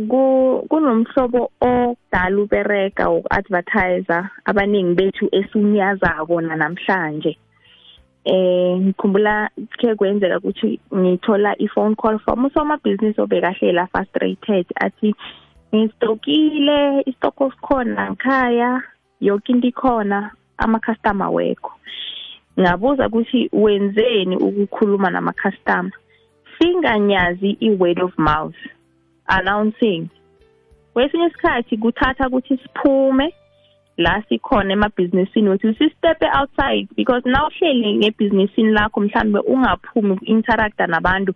kunomhlobo 0.69 1.51
okudala 1.62 2.38
ubereka 2.41 3.10
woku-advertise 3.10 4.29
abaningi 4.45 4.95
bethu 4.95 5.29
esinyazako 5.31 6.41
namhlanje 6.41 7.38
eh 8.25 8.77
ngikhumbula 8.77 9.50
ke 9.79 9.95
kwenzeka 9.95 10.38
ukuthi 10.38 10.79
ngithola 10.93 11.55
i-phone 11.60 11.95
call 11.95 12.19
from 12.19 12.45
usomabhizinisi 12.45 13.21
obekahlela 13.21 13.88
frustrated 13.88 14.65
athi 14.75 15.15
ngistokile 15.73 17.01
isitoko 17.05 17.51
sikhona 17.51 18.11
ngikhaya 18.11 18.83
yonke 19.21 19.51
into 19.51 19.67
ikhona 19.67 20.31
ama-customer 20.57 21.29
wekho 21.29 21.71
ngabuza 22.59 23.07
ukuthi 23.07 23.49
wenzeni 23.53 24.35
ukukhuluma 24.35 25.09
nama-customer? 25.09 25.91
Singanyazi 26.57 27.57
i-word 27.59 27.99
of 27.99 28.17
mouth 28.17 28.55
announcing. 29.27 30.09
Kwesinye 30.93 31.25
isikhathi 31.25 31.77
kuthatha 31.77 32.27
ukuthi 32.27 32.57
siphume 32.57 33.33
la 33.97 34.23
sikhona 34.29 34.73
emabhizinisini 34.73 35.49
wethu 35.49 35.73
sistepe 35.73 36.27
outside 36.39 36.87
because 36.95 37.29
now 37.29 37.47
uhleli 37.47 37.97
ngebhizinisini 37.97 38.71
lakho 38.71 39.01
mhlawumbe 39.01 39.39
ungaphumi 39.39 40.15
ku-interacta 40.15 40.87
nabantu 40.87 41.33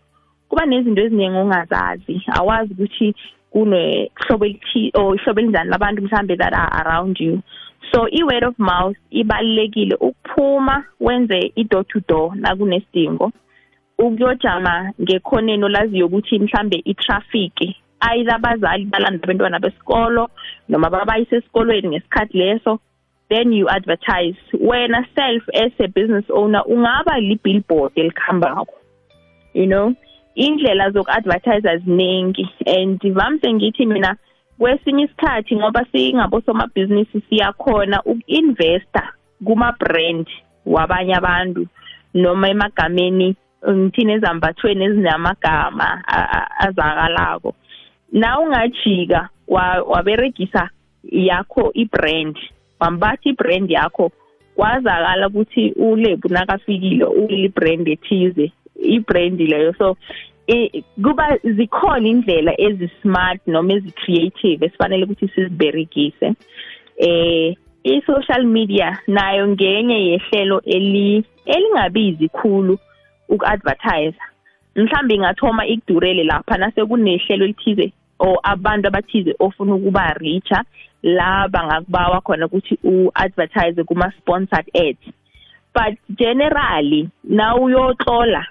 kuba 0.50 0.66
nezinto 0.66 1.02
eziningi 1.02 1.38
ongazazi. 1.38 2.22
Awazi 2.28 2.74
ukuthi 2.74 3.16
kunehlobo 3.56 4.46
elithi 4.46 4.92
or 4.94 5.16
ihlobo 5.16 5.40
elinjani 5.40 5.70
labantu 5.70 6.02
mhlambe 6.02 6.36
that 6.36 6.54
are 6.54 6.72
around 6.82 7.20
you. 7.20 7.42
So 7.92 8.08
i-word 8.12 8.44
of 8.44 8.60
mouth 8.60 8.98
ibalulekile 9.12 9.96
ukuphuma 9.96 10.84
wenze 11.00 11.52
i-door 11.56 11.86
to 11.88 12.00
door 12.08 12.36
nakunesidingo 12.36 13.32
ukuyojama 13.98 14.94
ngekhoneni 15.02 15.64
olaziyo 15.64 16.06
ukuthi 16.06 16.40
mhlambe 16.40 16.82
i-traffic 16.86 17.54
either 18.12 18.36
abazali 18.36 18.86
balanda 18.86 19.24
abantwana 19.24 19.60
besikolo 19.60 20.30
noma 20.70 20.90
babayise 20.90 21.36
esikolweni 21.36 21.88
ngesikhathi 21.88 22.38
leso 22.38 22.80
then 23.30 23.54
you 23.54 23.70
advertise. 23.70 24.38
Wena 24.54 25.08
self 25.16 25.44
as 25.54 25.72
a 25.80 25.88
business 25.88 26.26
owner 26.30 26.62
ungaba 26.68 27.20
li-billboard 27.20 27.92
elikhambako 27.96 28.74
you 29.54 29.66
know? 29.66 29.96
Indlela 30.36 30.90
zoku-advertise 30.90 31.78
ziningi 31.78 32.50
and 32.66 33.14
vamse 33.14 33.54
ngithi 33.54 33.86
mina 33.86 34.16
kwesinye 34.60 35.04
isikhathi 35.04 35.56
ngoba 35.56 35.86
singabosomabhizinisi 35.92 37.22
siyakhona 37.30 38.04
uku-investa 38.04 39.04
kuma-brand 39.46 40.28
wabanye 40.66 41.16
abantu 41.16 41.68
noma 42.14 42.50
emagameni 42.50 43.36
ngithini 43.70 44.14
ezambathweni 44.14 44.84
ezinamagama 44.86 45.88
azakalako 46.60 47.56
na 48.12 48.40
ungajika 48.40 49.30
waberegisa 49.88 50.70
yakho 51.04 51.72
i-brand 51.74 52.38
wambathi 52.80 53.30
i-brand 53.30 53.72
yakho 53.72 54.12
kwazakala 54.56 55.28
ukuthi 55.28 55.72
ulebu 55.72 56.28
nakafikile 56.30 57.06
uli-brand 57.06 57.88
ethize. 57.88 58.52
I-brand 58.82 59.40
leyo 59.40 59.74
so 59.74 59.98
kuba 61.04 61.38
zikhona 61.44 62.08
indlela 62.08 62.62
ezi-smart 62.62 63.48
noma 63.48 63.74
ezi-creative 63.74 64.66
esifanele 64.66 65.04
ukuthi 65.04 65.28
siziberegise. 65.28 66.34
Eh 66.98 67.56
i-social 67.84 68.44
media 68.44 69.00
nayo 69.08 69.48
ngenye 69.48 70.08
yehlelo 70.08 70.62
eli 70.66 71.24
elingabizi 71.46 72.30
khulu 72.30 72.80
uku-advertise 73.30 74.18
mhlambe 74.76 75.16
ingathoma 75.16 75.66
ikudurele 75.68 76.24
lapha 76.24 76.58
nase 76.58 76.86
kunehlelo 76.86 77.46
elithize 77.46 77.94
or 78.20 78.38
abantu 78.44 78.88
abathize 78.88 79.36
ofuna 79.40 79.76
ukuba 79.76 80.14
richer 80.14 80.64
la 81.04 81.48
bangakubawa 81.48 82.22
khona 82.22 82.46
ukuthi 82.46 82.78
u-advertise 82.84 83.84
kuma-sponsored 83.84 84.68
ads. 84.74 85.06
But 85.74 85.98
generally 86.18 87.10
na 87.24 87.56
uyotlola 87.56 88.46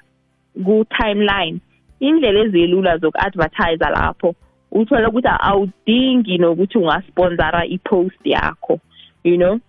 ku-timeline. 0.65 1.61
Indlela 2.01 2.41
ezilula 2.41 2.99
zoku-advertise 2.99 3.85
lapho 3.91 4.35
uthola 4.73 5.09
ukuthi 5.09 5.29
awudingi 5.41 6.39
nokuthi 6.39 6.79
ungasponsora 6.79 7.67
i-post 7.67 8.21
yakho 8.25 8.81
you 9.25 9.39
know? 9.39 9.61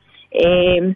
Um 0.46 0.96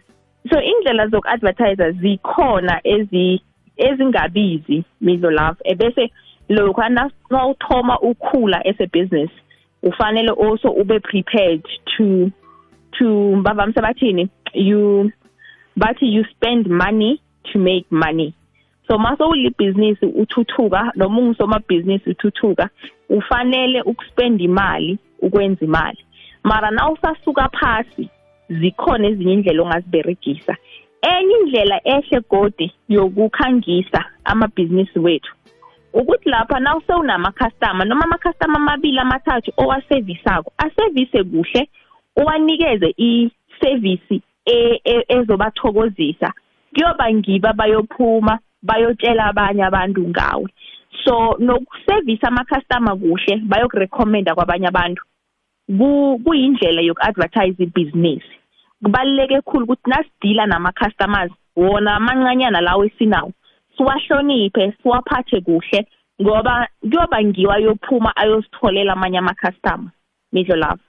so 0.50 0.60
indlela 0.60 1.06
zoku-advertise 1.08 1.92
zikhona 1.92 2.80
ezi 2.84 3.42
ezingabizi 3.76 4.84
midlo 5.00 5.30
love 5.30 5.56
ebese 5.64 6.10
lokho 6.48 6.82
nawuthoma 7.30 8.00
ukhula 8.00 8.62
as 8.66 8.80
a 8.80 8.86
business 8.86 9.30
ufanele 9.82 10.30
also 10.30 10.70
ube 10.70 11.00
prepared 11.00 11.62
to 11.96 12.30
to 12.98 13.42
bavamse 13.42 13.80
bathini? 13.80 14.28
You 14.52 15.12
bathi 15.78 16.12
you 16.12 16.24
spend 16.30 16.66
money 16.68 17.20
to 17.52 17.58
make 17.58 17.86
money. 17.90 18.34
So 18.90 18.98
mase 18.98 19.24
ulibhizinisi 19.24 20.06
uthuthuka 20.06 20.92
noma 20.96 21.18
ungusomabhizinisi 21.18 22.10
uthuthuka 22.10 22.68
ufanele 23.08 23.82
ukuspend 23.82 24.40
imali 24.40 24.98
ukwenza 25.22 25.64
imali. 25.64 25.98
Mara 26.44 26.70
na 26.70 26.90
usasuka 26.90 27.48
phasi 27.48 28.08
zikhona 28.48 29.08
ezinye 29.08 29.32
indlela 29.32 29.62
ongaziberegisa. 29.62 30.56
Enye 31.02 31.34
indlela 31.40 31.80
ehle 31.84 32.20
godi 32.30 32.72
yokukhangisa 32.88 34.04
amabhizinisi 34.24 34.98
wethu 34.98 35.34
ukuthi 35.92 36.28
lapha 36.28 36.60
na 36.60 36.76
usewunama-customer 36.76 37.86
noma 37.86 38.04
ama-customer 38.04 38.56
amabili 38.56 38.98
amathathu 38.98 39.52
owasevisako 39.56 40.52
asevise 40.58 41.24
kuhle 41.24 41.68
uwanikeze 42.16 42.94
i-service 42.98 44.20
e, 44.44 44.80
e, 44.84 45.04
ezobathokozisa. 45.08 46.32
Kuyoba 46.74 47.12
ngiba 47.12 47.52
bayophuma 47.52 48.38
bayotshela 48.62 49.24
abanye 49.26 49.64
abantu 49.64 50.08
ngawe. 50.08 50.46
So 51.04 51.36
nokusevisa 51.38 52.28
ama-customer 52.28 52.96
kuhle 52.98 53.36
bayokurecommenda 53.50 54.34
kwabanye 54.34 54.68
abantu. 54.68 55.02
Kuyindlela 56.24 56.80
yoku-advertise 56.82 57.62
ibhizinisi 57.62 58.34
kubaluleke 58.82 59.40
khulu 59.40 59.64
ukuthi 59.64 59.90
nasidila 59.90 60.46
nama-customers 60.46 61.32
wona 61.56 61.94
amancanyana 61.96 62.60
lawo 62.60 62.84
esinawo 62.84 63.32
siwahloniphe 63.76 64.72
siwaphathe 64.82 65.40
kuhle 65.40 65.86
ngoba 66.22 66.68
kuyoba 66.80 67.24
ngiwa 67.24 67.58
yophuma 67.58 68.16
ayositholela 68.16 68.92
amanye 68.92 69.18
ama-customer 69.18 69.90
midlo 70.32 70.56
lapho 70.56 70.84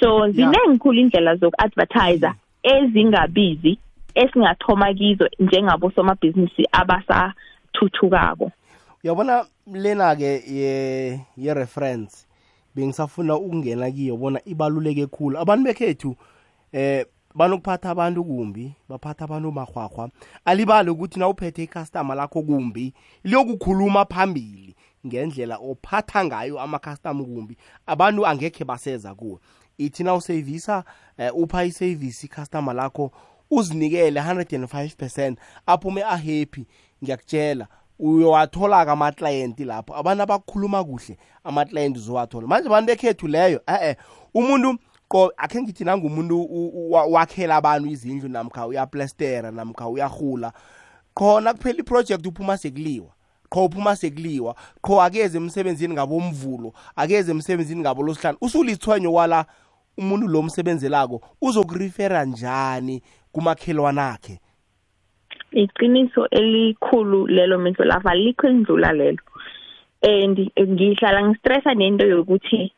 so 0.00 0.30
ziningi 0.30 0.78
khulu 0.78 1.00
indlela 1.00 1.34
zoku-advertise 1.36 2.30
ezingabizi 2.62 3.78
esingathoma 4.14 4.94
kizo 4.94 5.28
njengabosomabhizinisi 5.38 6.68
abasathuthukako 6.72 8.50
uyabona 9.04 9.44
lena-ke 9.66 10.42
ye-reference 11.36 12.26
bengisafuna 12.74 13.36
ukungena 13.36 13.90
kiyo 13.90 14.16
bona 14.16 14.40
ibaluleke 14.44 15.06
khulu. 15.06 15.38
Abantu 15.38 15.64
bekhethu 15.64 16.16
eh 16.72 17.06
banokuphatha 17.34 17.90
abantu 17.90 18.24
kumbi 18.24 18.72
baphatha 18.88 19.24
abantu 19.24 19.52
mahwahwa 19.52 20.10
alibali 20.44 20.90
ukuthi 20.90 21.18
na 21.18 21.28
uphethe 21.28 21.62
icustomer 21.62 22.16
lakho 22.16 22.42
kumbi 22.42 22.94
liyokukhuluma 23.24 24.04
phambili 24.04 24.74
ngendlela 25.06 25.56
ophatha 25.56 26.24
ngayo 26.24 26.60
ama-customer 26.60 27.26
kumbi. 27.26 27.56
Abantu 27.86 28.26
angekhe 28.26 28.64
baseza 28.64 29.14
kuwe. 29.14 29.38
Ithi 29.78 30.04
na 30.04 30.14
usevisa 30.14 30.84
uh, 31.18 31.42
upha 31.42 31.64
isevisi 31.64 32.26
icustomer 32.26 32.74
lakho 32.74 33.12
uzinikele 33.52 34.20
105 34.20 34.96
percent 34.96 35.38
aphume 35.66 36.02
ahappy. 36.02 36.66
Ngiyakutshela 37.02 37.68
uyowathola-ke 37.98 38.90
amaklayenti 38.90 39.64
lapho. 39.64 39.94
Abantu 39.94 40.22
abakhuluma 40.22 40.84
kuhle 40.84 41.16
amaklayenti 41.44 41.98
uzowathola. 41.98 42.46
Manje 42.46 42.66
abantu 42.68 42.86
bekhethu 42.86 43.28
leyo 43.28 43.60
e-e 43.66 43.96
umuntu 44.34 44.78
akhe 45.36 45.62
ngithi 45.62 45.84
nangumuntu 45.84 46.48
wakhela 46.90 47.56
abantu 47.56 47.88
izindlu 47.88 48.28
namkha 48.28 48.66
uyaplastera 48.66 49.50
namkha 49.50 49.88
uyahula 49.88 50.52
khona 51.14 51.54
kuphela 51.54 51.78
iproject 51.78 52.26
uphuma 52.26 52.56
sekuliwa 52.56 53.12
qho 53.50 53.64
uphuma 53.64 53.96
sekuliwa 53.96 54.56
qho 54.80 55.02
akeze 55.02 55.38
emsebenzini 55.38 55.94
ngabomvulo 55.94 56.72
akeze 56.96 57.30
emsebenzini 57.30 57.80
ngabo 57.80 58.02
losihlanu 58.02 58.38
usulithwenyo 58.40 59.12
kwala 59.12 59.46
umuntu 59.98 60.28
lo 60.28 60.42
msebenzelako 60.42 61.20
uzokurifera 61.40 62.24
njani? 62.24 63.02
Kumakhelwana 63.32 64.10
akhe 64.14 64.38
iqiniso 65.52 66.26
elikhulu 66.30 67.26
lelo 67.26 67.58
mindlo 67.58 67.84
lava 67.84 68.14
likho 68.14 68.48
indlula 68.48 68.92
lelo. 68.92 69.22
And 70.02 70.38
ngihlala 70.58 71.22
ngistressa 71.22 71.74
nento 71.74 72.06
yokuthi 72.06 72.72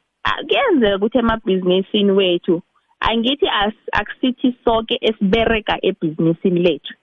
kuyenzeka 0.49 0.97
ukuthi 0.97 1.19
emabhizinisini 1.19 2.13
wethu 2.13 2.63
angithi 3.01 3.47
akusithi 3.93 4.57
sonke 4.65 4.99
esibereka 5.01 5.79
ebhizinisini 5.83 6.61
lethu. 6.61 6.95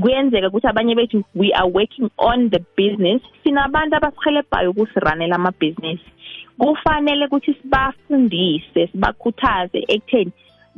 Kuyenzeka 0.00 0.48
ukuthi 0.48 0.66
abanye 0.66 0.94
bethu 0.94 1.24
we 1.34 1.52
are 1.52 1.68
working 1.68 2.10
on 2.18 2.50
the 2.50 2.60
business. 2.76 3.22
Sinabantu 3.44 3.96
abasihelebhayo 3.96 4.70
ukusiranela 4.70 5.36
amabhizinisi. 5.36 6.10
Kufanele 6.58 7.26
ukuthi 7.26 7.54
sibafundise 7.54 8.86
sibakhuthaze 8.86 9.84
ekutheni 9.88 10.32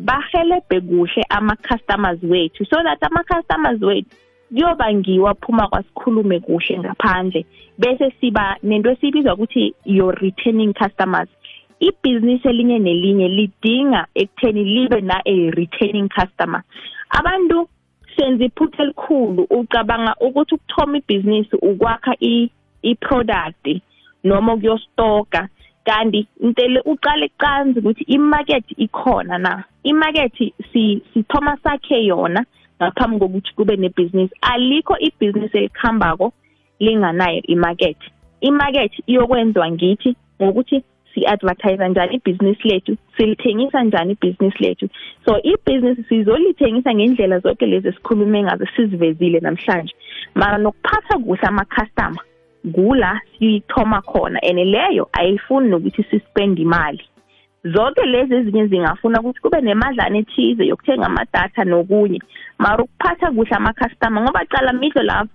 bahelebhe 0.08 0.80
kuhle 0.80 1.22
ama-customers 1.28 2.20
wethu. 2.22 2.64
So 2.64 2.76
that 2.82 3.02
ama-customers 3.02 3.80
wethu 3.82 4.10
kuyoba 4.52 4.94
ngiwa 4.94 5.34
phuma 5.34 5.68
kwasikhulume 5.68 6.40
kuhle 6.40 6.78
ngaphandle. 6.78 7.46
Bese 7.78 8.12
siba 8.20 8.56
nento 8.62 8.90
esiyibizwa 8.90 9.34
ukuthi 9.34 9.74
your 9.84 10.14
returning 10.14 10.74
customers 10.74 11.28
ibhizinisi 11.80 12.48
elinye 12.48 12.78
nelinye 12.78 13.28
lidinga 13.28 14.06
ekutheni 14.14 14.64
libe 14.64 15.00
na-a-returning 15.00 16.08
customer. 16.08 16.62
Abantu 17.10 17.68
senza 18.16 18.44
iphutha 18.44 18.82
elikhulu 18.82 19.42
ucabanga 19.50 20.14
ukuthi 20.20 20.54
ukuthoma 20.54 20.98
ibhizinisi 20.98 21.56
ukwakha 21.56 22.14
i-product 22.82 23.80
noma 24.24 24.54
ukuyostoka. 24.54 25.48
Kanti 25.84 26.26
intele 26.40 26.80
uqale 26.84 27.28
qanzi 27.38 27.78
ukuthi 27.80 28.04
imarket 28.04 28.64
ikhona 28.76 29.38
na? 29.38 29.64
Imarket 29.84 30.32
si 30.72 31.02
sithoma 31.14 31.56
sakhe 31.62 32.04
yona 32.04 32.44
ngaphambi 32.82 33.18
kokuthi 33.18 33.54
kube 33.56 33.76
nebusiness. 33.76 34.30
Alikho 34.40 34.96
ibusiness 34.98 35.54
elikhambako 35.54 36.32
linganayo 36.80 37.42
imarket. 37.42 37.96
Imarket 38.40 38.92
iyokwenzwa 39.06 39.70
ngithi 39.70 40.16
ngokuthi 40.42 40.82
si-advertise 41.14 41.88
njani 41.88 42.14
ibhizinisi 42.14 42.68
lethu 42.68 42.96
silithengisa 43.16 43.82
njani 43.82 44.12
ibhizinisi 44.12 44.62
lethu. 44.64 44.88
So 45.24 45.40
ibhizinisi 45.42 46.02
sizolithengisa 46.08 46.94
ngendlela 46.94 47.38
zonke 47.38 47.66
lezi 47.66 47.88
esikhulume 47.88 48.42
ngazo 48.42 48.66
sizivezile 48.76 49.40
namhlanje. 49.40 49.94
Mara 50.34 50.58
nokuphatha 50.58 51.18
kuhle 51.18 51.46
ama-customer 51.48 52.22
kula 52.74 53.20
siyithoma 53.38 54.02
khona 54.02 54.38
and 54.42 54.58
leyo 54.58 55.08
ayifuni 55.12 55.68
nokuthi 55.68 56.02
sispend 56.10 56.58
imali. 56.58 57.02
Zonke 57.64 58.06
lezi 58.06 58.34
ezinye 58.34 58.66
zingafuna 58.66 59.20
ukuthi 59.20 59.40
kube 59.40 59.60
nemadlana 59.60 60.18
ethize 60.18 60.66
yokuthenga 60.66 61.06
amadatha 61.06 61.64
nokunye. 61.64 62.20
Mara 62.58 62.84
ukuphatha 62.84 63.30
kuhle 63.30 63.56
ama-customer 63.56 64.22
ngoba 64.22 64.44
cala 64.46 64.72
midlo 64.72 65.02
lapho 65.02 65.30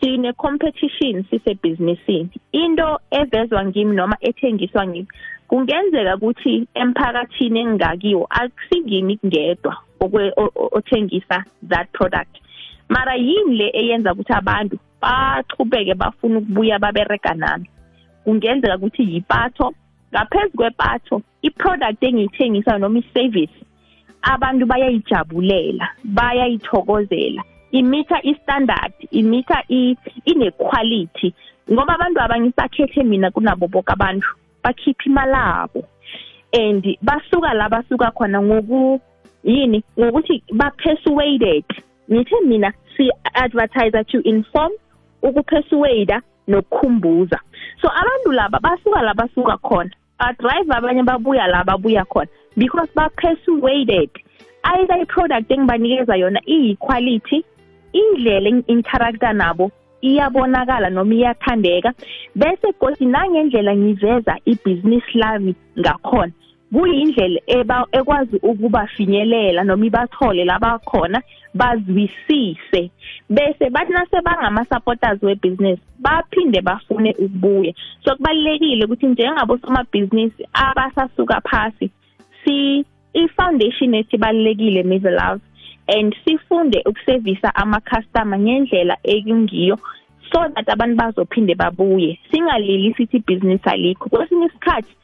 sine 0.00 0.32
competition 0.32 1.24
sisebhizinisini. 1.30 2.30
Into 2.52 2.98
evezwa 3.10 3.64
ngimi 3.64 3.96
noma 3.96 4.16
ethengiswa 4.20 4.86
ngimi 4.86 5.08
kungenzeka 5.48 6.16
ukuthi 6.16 6.66
emphakathini 6.74 7.60
engingakiwo 7.60 8.26
akusingimi 8.30 9.18
ngedwa 9.26 9.76
othengisa 10.72 11.44
that 11.68 11.88
product. 11.92 12.36
Mara 12.88 13.14
yini 13.14 13.56
le 13.56 13.70
eyenza 13.74 14.12
ukuthi 14.12 14.32
abantu 14.32 14.78
bachubeke 15.02 15.94
bafuna 15.94 16.38
ukubuya 16.38 16.78
babereka 16.78 17.34
nami. 17.34 17.70
Kungenzeka 18.24 18.76
ukuthi 18.76 19.02
yipatho. 19.14 19.74
Ngaphezu 20.12 20.56
kwepatho 20.56 21.22
i-product 21.42 22.02
engiyithengisayo 22.02 22.78
noma 22.78 22.98
i-service 22.98 23.54
abantu 24.22 24.66
bayayijabulela 24.66 25.88
bayayithokozela. 26.04 27.42
Imitha 27.72 28.22
i-standard 28.22 28.92
imitha 29.10 29.62
ine-quality 30.24 31.34
ngoba 31.72 31.94
abantu 31.94 32.20
abangisakhethe 32.20 33.02
mina 33.02 33.30
kunabo 33.30 33.68
bonke 33.68 33.92
abantu 33.92 34.26
bakhipha 34.62 35.04
imali 35.06 35.34
abo 35.34 35.84
and 36.52 36.84
basuka 37.02 37.54
la 37.54 37.68
basuka 37.68 38.10
khona 38.10 38.42
ngoku 38.42 39.00
yini? 39.44 39.84
Ngokuthi 39.98 40.42
ba-persuaded. 40.52 41.64
Ngithe 42.10 42.40
mina 42.46 42.72
si-advertiser 42.96 44.04
to 44.04 44.20
inform 44.24 44.72
ukupersuada 45.22 46.22
nokukhumbuza. 46.48 47.38
So 47.82 47.88
abantu 47.88 48.32
laba 48.32 48.58
basuka 48.58 49.02
la 49.02 49.14
basuka 49.14 49.56
khona 49.56 49.90
badrive 50.18 50.70
abanye 50.70 51.02
babuya 51.02 51.46
la 51.46 51.64
babuya 51.64 52.04
khona 52.04 52.28
because 52.56 52.88
ba-persuaded 52.94 54.10
either 54.64 54.94
i-product 55.02 55.50
engibanikeza 55.50 56.16
yona 56.16 56.40
iyi-quality 56.46 57.44
indlela 57.92 58.48
engi-interacta 58.48 59.32
nabo 59.32 59.70
iyabonakala 60.02 60.90
noma 60.90 61.14
iyathandeka 61.14 61.92
bese 62.34 62.68
godi 62.80 63.06
nangendlela 63.06 63.76
ngiveza 63.76 64.36
ibhizinisi 64.44 65.18
lami 65.18 65.54
ngakhona 65.78 66.32
kuyindlela 66.72 67.40
ekwazi 67.92 68.36
ukubafinyelela 68.42 69.64
noma 69.64 69.86
ibathole 69.86 70.44
labakhona 70.44 71.22
bazwisise. 71.54 72.90
Bese 73.30 73.70
bathi 73.70 73.92
nasebangama-supporters 73.92 75.22
webhizinisi 75.22 75.82
baphinde 75.98 76.60
bafune 76.60 77.14
ukubuya 77.18 77.72
so 78.04 78.16
kubalulekile 78.16 78.84
ukuthi 78.84 79.06
njengabosomabhizinisi 79.06 80.48
abasasuka 80.52 81.40
phasi 81.40 81.90
si 82.44 82.84
i-foundation 83.14 83.94
ethi 83.94 84.16
ibalulekile 84.16 84.82
Middle 84.82 85.10
Love 85.10 85.40
and 85.88 86.16
sifunde 86.24 86.82
ukusevisa 86.86 87.54
ama-customer 87.54 88.38
ngendlela 88.38 88.96
ekungiyo 89.02 89.78
so 90.32 90.48
that 90.54 90.68
abantu 90.68 90.96
bazophinde 90.96 91.54
babuye. 91.54 92.18
Singalili 92.30 92.94
sithi 92.94 93.16
ibhizinisi 93.16 93.68
alikho. 93.68 94.08
Kwesinye 94.08 94.46
isikhathi 94.46 94.94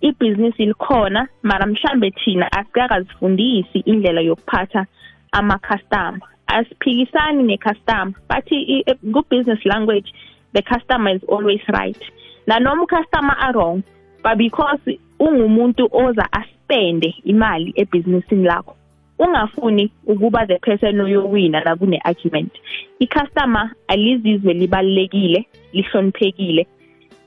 ibhizinisi 0.00 0.66
likhona 0.66 1.28
mara 1.42 1.66
mhlambe 1.66 2.10
thina 2.10 2.52
asikakazifundisi 2.52 3.78
indlela 3.78 4.20
yokuphatha 4.20 4.86
ama-customer 5.32 6.20
asiphikisani 6.46 7.42
ne-customer 7.42 8.14
bathi 8.28 8.84
ku-business 9.12 9.64
language 9.64 10.12
the 10.54 10.62
customer 10.62 11.14
is 11.14 11.22
always 11.28 11.60
right. 11.68 12.02
Nanoma 12.46 12.82
ucustomer 12.82 13.36
a-wrong 13.40 13.82
but 14.22 14.38
because 14.38 14.80
ungumuntu 15.20 15.88
oza 15.92 16.28
aspende 16.32 17.14
imali 17.24 17.72
ebhizinisini 17.76 18.44
lakho 18.44 18.76
ungafuni 19.18 19.90
ukuba 20.06 20.46
the 20.46 20.58
person 20.58 21.00
oyowina 21.00 21.64
la 21.64 21.76
kune 21.76 22.00
argument 22.04 22.52
icustomer 22.98 23.70
alizizwe 23.88 24.54
libalekile 24.54 25.46
lihloniphekile 25.72 26.66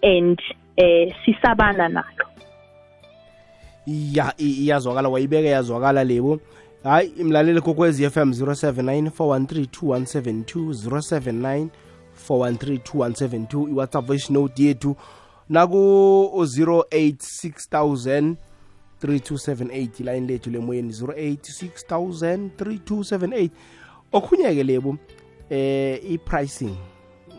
and 0.02 0.42
eh 0.78 1.13
sisabana 1.26 1.89
nalo. 1.89 2.26
Ya 3.88 4.34
iyazwakala 4.38 5.10
wayibeke 5.10 5.48
yazwakala 5.48 6.04
lebo. 6.04 6.39
Hayi 6.84 7.08
imlaleli 7.08 7.62
kokwezi 7.62 8.10
FM 8.10 8.30
079 8.30 9.10
4132172 9.10 10.89
079 10.89 11.67
4132172 12.30 13.69
iwhatsapp 13.69 14.08
voice 14.08 14.34
note 14.34 14.63
yethu 14.63 14.96
naku 15.50 15.78
086000 15.78 18.36
3278 19.04 20.13
line 20.13 20.28
lethu 20.28 20.50
lemoyeni 20.50 20.93
086000 20.93 22.50
3278 22.58 23.50
okhunye-ke 24.12 24.63
lebu 24.63 24.98
eh 25.50 26.12
i-pricing 26.12 26.76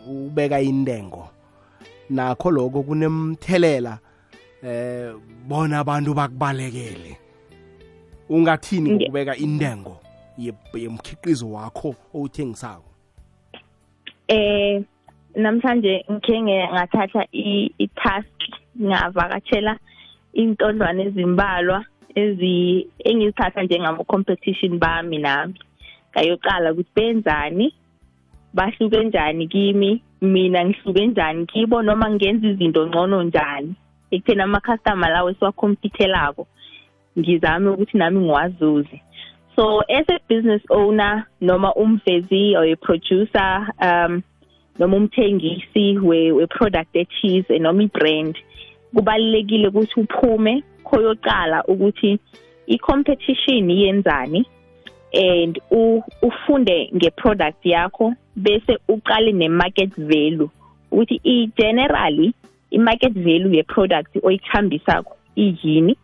ubeka 0.07 0.61
intengo 0.61 1.29
nakho 2.09 2.51
lokho 2.51 2.83
kunemthelela 2.83 3.99
eh 4.63 5.13
bona 5.47 5.79
abantu 5.79 6.13
bakubalekele. 6.13 7.24
Ungathini 8.29 8.91
ngokubeka 8.91 9.35
intengo 9.35 9.97
yemkhiqizo 10.73 11.51
wakho 11.51 11.95
owuthengisako? 12.13 12.89
Eh 14.27 14.83
namhlanje 15.35 16.05
ngike 16.11 16.41
ngathatha 16.73 17.27
i-task 17.31 18.37
ngavakatshela 18.81 19.77
intondwane 20.33 21.03
ezimbalwa 21.03 21.85
ezi 22.15 22.87
engizithatha 22.99 23.63
njengama 23.63 24.03
competition 24.03 24.79
bami 24.79 25.17
nami. 25.17 25.59
Ngayoqala 26.11 26.71
ukuthi 26.71 26.91
benzani 26.95 27.73
bahluke 28.53 29.03
njani 29.03 29.47
kimi 29.47 30.01
mina 30.21 30.65
ngihluke 30.65 31.07
njani 31.07 31.45
kibo 31.45 31.81
noma 31.81 32.09
ngenza 32.09 32.47
izinto 32.47 32.87
ngcono 32.87 33.23
njani 33.23 33.75
ekutheni 34.11 34.41
ama-customer 34.41 35.09
lawo 35.11 35.29
esiwacompitelako 35.29 36.47
ngizame 37.19 37.69
ukuthi 37.69 37.97
nami 37.97 38.19
ngiwazuze. 38.19 39.01
So 39.55 39.79
as 39.89 40.05
a 40.09 40.19
business 40.27 40.61
owner 40.69 41.25
noma 41.41 41.73
umvezi 41.73 42.55
or 42.55 42.65
a 42.65 42.75
producer 42.75 43.67
um 43.81 44.23
noma 44.79 44.97
umthengisi 44.97 45.97
we-product 45.99 46.95
ethize 46.95 47.59
noma 47.59 47.83
i-brand 47.83 48.37
kubalekile 48.93 49.67
ukuthi 49.67 49.99
uphume 49.99 50.63
khoyoqala 50.83 51.63
ukuthi 51.67 52.19
i-competition 52.67 53.69
yenzani 53.69 54.45
and 55.13 55.59
ufunde 56.21 56.91
ngeproduct 56.95 57.65
yakho 57.65 58.13
bese 58.35 58.77
uqale 58.87 59.31
ne-market 59.31 59.95
value. 59.97 60.49
Ukuthi 60.91 61.21
i-generally 61.23 62.33
i-market 62.71 63.13
value 63.13 63.55
ye-product 63.55 64.17
oyithambisakho 64.23 65.15
iyini? 65.35 65.95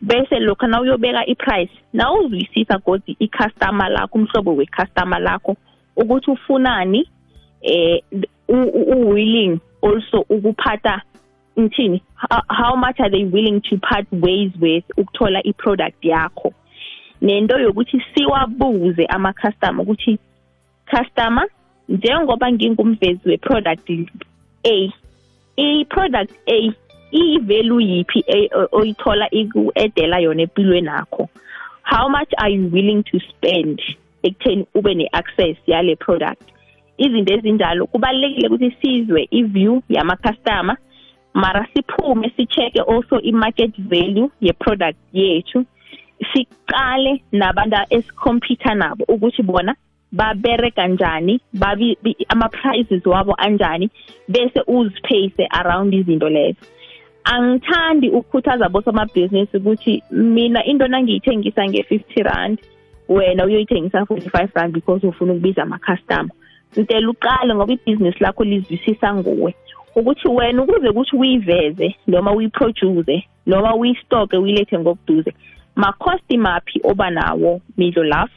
Bese 0.00 0.38
lokho 0.38 0.66
na 0.66 0.80
uyobeka 0.80 1.26
i-price 1.26 1.72
na 1.92 2.12
uzwisisa 2.12 2.78
godi 2.78 3.16
i-customer 3.18 3.90
lakho 3.90 4.18
umhlobo 4.18 4.54
we-customer 4.56 5.20
lakho 5.20 5.56
ukuthi 5.96 6.30
ufunani 6.30 7.08
eh 7.62 8.02
u-willing 8.48 9.60
also 9.82 10.24
ukuphatha 10.28 11.02
ngithini 11.58 12.02
how 12.48 12.76
much 12.76 13.00
are 13.00 13.10
they 13.10 13.24
willing 13.24 13.60
to 13.60 13.76
part 13.78 14.06
ways 14.12 14.52
with 14.60 14.84
ukuthola 14.96 15.40
i-product 15.44 16.04
yakho? 16.04 16.52
Nento 17.22 17.58
yokuthi 17.58 18.02
siwabuze 18.14 19.06
ama-customer 19.06 19.82
ukuthi 19.82 20.18
customer 20.90 21.48
njengoba 21.88 22.52
ngingumvezi 22.52 23.20
we-product 23.28 23.90
A 24.64 24.92
i-product 25.56 26.32
A 26.46 26.72
i-value 27.10 27.80
yiphi 27.80 28.24
oyithola 28.72 29.30
iku-edela 29.30 30.18
yona 30.18 30.42
empilweni 30.42 30.86
nakho 30.86 31.28
how 31.90 32.08
much 32.08 32.32
are 32.38 32.50
you 32.50 32.68
willing 32.72 33.02
to 33.02 33.18
spend 33.20 33.82
ekutheni 34.22 34.66
ube 34.74 34.94
ne-access 34.94 35.56
yale 35.66 35.96
product? 35.96 36.42
Izinto 36.98 37.34
ezinjalo 37.34 37.86
kubalekile 37.86 38.48
ukuthi 38.48 38.70
sizwe 38.82 39.28
i-view 39.30 39.82
yama-customer 39.88 40.76
mara 41.34 41.66
siphume 41.74 42.32
sicheke 42.36 42.80
also 42.80 43.20
i-market 43.20 43.72
value 43.78 44.30
ye-product 44.40 44.98
yethu 45.12 45.64
siqale 46.32 47.22
nabantu 47.32 47.76
esikhompyutha 47.90 48.74
nabo 48.74 49.04
ukuthi 49.08 49.42
bona 49.42 49.74
babere 50.12 50.70
kanjani 50.70 51.40
babi 51.52 51.98
ama-prices 52.28 53.06
wabo 53.06 53.34
anjani 53.38 53.90
bese 54.28 54.60
uzipayse 54.66 55.46
around 55.50 55.94
izinto 55.94 56.28
lezo. 56.28 56.60
Angithandi 57.24 58.08
ukukhuthaza 58.08 58.68
bosomabhizinisi 58.68 59.56
ukuthi 59.56 60.02
mina 60.10 60.64
into 60.64 60.88
nangiyithengisa 60.88 61.68
nge-fifty 61.68 62.22
rand 62.22 62.58
wena 63.08 63.44
uyoyithengisa 63.44 64.06
forty-five 64.06 64.50
rand 64.54 64.74
because 64.74 65.06
ufuna 65.06 65.32
ukubiza 65.32 65.62
ama-customer. 65.62 66.30
Ntela 66.76 67.10
uqale 67.10 67.54
ngoba 67.54 67.72
ibhizinisi 67.72 68.18
lakho 68.20 68.44
lizwisisa 68.44 69.14
nguwe. 69.14 69.54
Ukuthi 69.94 70.28
wena 70.28 70.62
ukuze 70.62 70.88
ukuthi 70.88 71.16
uyiveze 71.16 71.96
noma 72.06 72.32
uyiproduce 72.32 73.24
noma 73.46 73.74
uyistoke 73.74 74.36
uyilethe 74.36 74.78
ngokuduze 74.78 75.34
makhosti 75.76 76.38
maphi 76.38 76.80
oba 76.84 77.10
nawo 77.10 77.60
midlo 77.78 78.04
lafu 78.04 78.34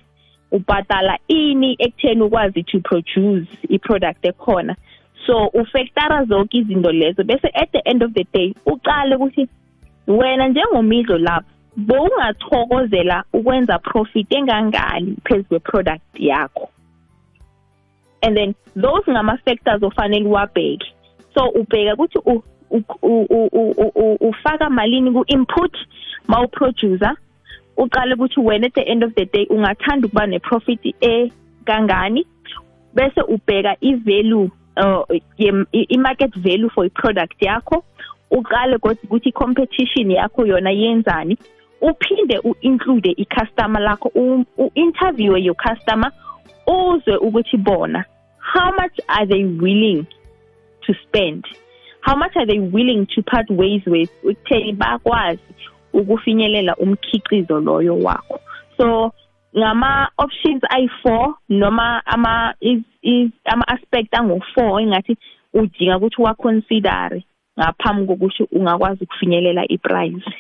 ubhatala 0.52 1.20
ini 1.28 1.76
ekutheni 1.80 2.22
ukwazi 2.22 2.64
to 2.64 2.80
produce 2.80 3.48
i-product 3.70 4.26
ekhona? 4.26 4.76
So 5.26 5.48
ufactora 5.54 6.26
zonke 6.26 6.58
izinto 6.58 6.92
lezo. 6.92 7.24
Bese 7.24 7.50
at 7.54 7.72
the 7.72 7.82
end 7.86 8.04
of 8.04 8.14
the 8.14 8.26
day 8.34 8.54
uqale 8.66 9.16
ukuthi 9.16 9.48
wena 10.08 10.48
njengomidlo 10.48 11.18
lapho 11.18 11.48
bowungathokozela 11.76 13.24
ukwenza 13.34 13.80
profit 13.80 14.32
engangani 14.32 15.16
phezu 15.24 15.44
kwe-product 15.44 16.20
yakho. 16.20 16.70
And 18.22 18.38
then 18.38 18.56
those 18.76 19.12
ngama-factors 19.12 19.84
ofanele 19.84 20.26
uwabheke. 20.26 20.94
So 21.34 21.50
ubheka 21.50 21.94
ukuthi 21.94 22.20
ufaka 24.20 24.70
malini 24.70 25.12
ku-input 25.12 25.78
ma 26.28 26.42
uproducer 26.42 27.16
uqale 27.78 28.14
ukuthi 28.16 28.40
wena 28.40 28.68
at 28.68 28.74
the 28.74 28.82
end 28.82 29.04
of 29.04 29.14
the 29.16 29.26
day 29.26 29.46
ungathanda 29.50 30.08
ukuba 30.08 30.28
ne-profit 30.28 30.96
ekangani 31.02 32.26
bese 32.94 33.22
ubheka 33.22 33.76
i-value 33.82 34.50
i-market 35.90 36.36
value 36.36 36.70
for 36.70 36.86
i-product 36.86 37.42
yakho 37.42 37.84
uqale 38.32 38.76
ukuthi 38.76 39.30
i-competition 39.30 40.12
yakho 40.12 40.46
yona 40.46 40.72
yenzani 40.72 41.38
uphinde 41.82 42.40
u-include 42.44 43.12
i-customer 43.18 43.82
lakho 43.82 44.12
u-interviewe 44.58 45.44
your 45.44 45.56
customer 45.56 46.12
uzwe 46.68 47.18
ukuthi 47.18 47.58
bona 47.58 48.06
how 48.54 48.72
much 48.72 49.00
are 49.10 49.26
they 49.26 49.46
willing 49.46 50.08
to 50.86 50.94
spend? 51.08 51.46
How 52.02 52.16
much 52.16 52.36
are 52.36 52.46
they 52.46 52.60
willing 52.60 53.08
to 53.16 53.24
part 53.24 53.50
ways 53.50 53.82
with? 53.86 54.10
Ekutheni 54.24 54.74
bakwazi 54.74 55.40
ukufinyelela 55.94 56.76
umkhiqizo 56.76 57.60
loyo 57.60 57.98
wakho. 57.98 58.40
So 58.78 59.14
ngama 59.58 60.12
options 60.18 60.64
ayi4 60.64 61.34
noma 61.50 62.06
ama 62.06 62.56
ama 63.46 63.68
aspect 63.68 64.14
angu4 64.14 64.82
engathi 64.82 65.18
udinga 65.54 65.98
ukuthi 65.98 66.22
wa 66.22 66.34
consider 66.34 67.22
ngaphambi 67.60 68.08
kokuthi 68.08 68.44
ungakwazi 68.52 69.04
ukufinyelela 69.04 69.66
iprice. 69.68 70.34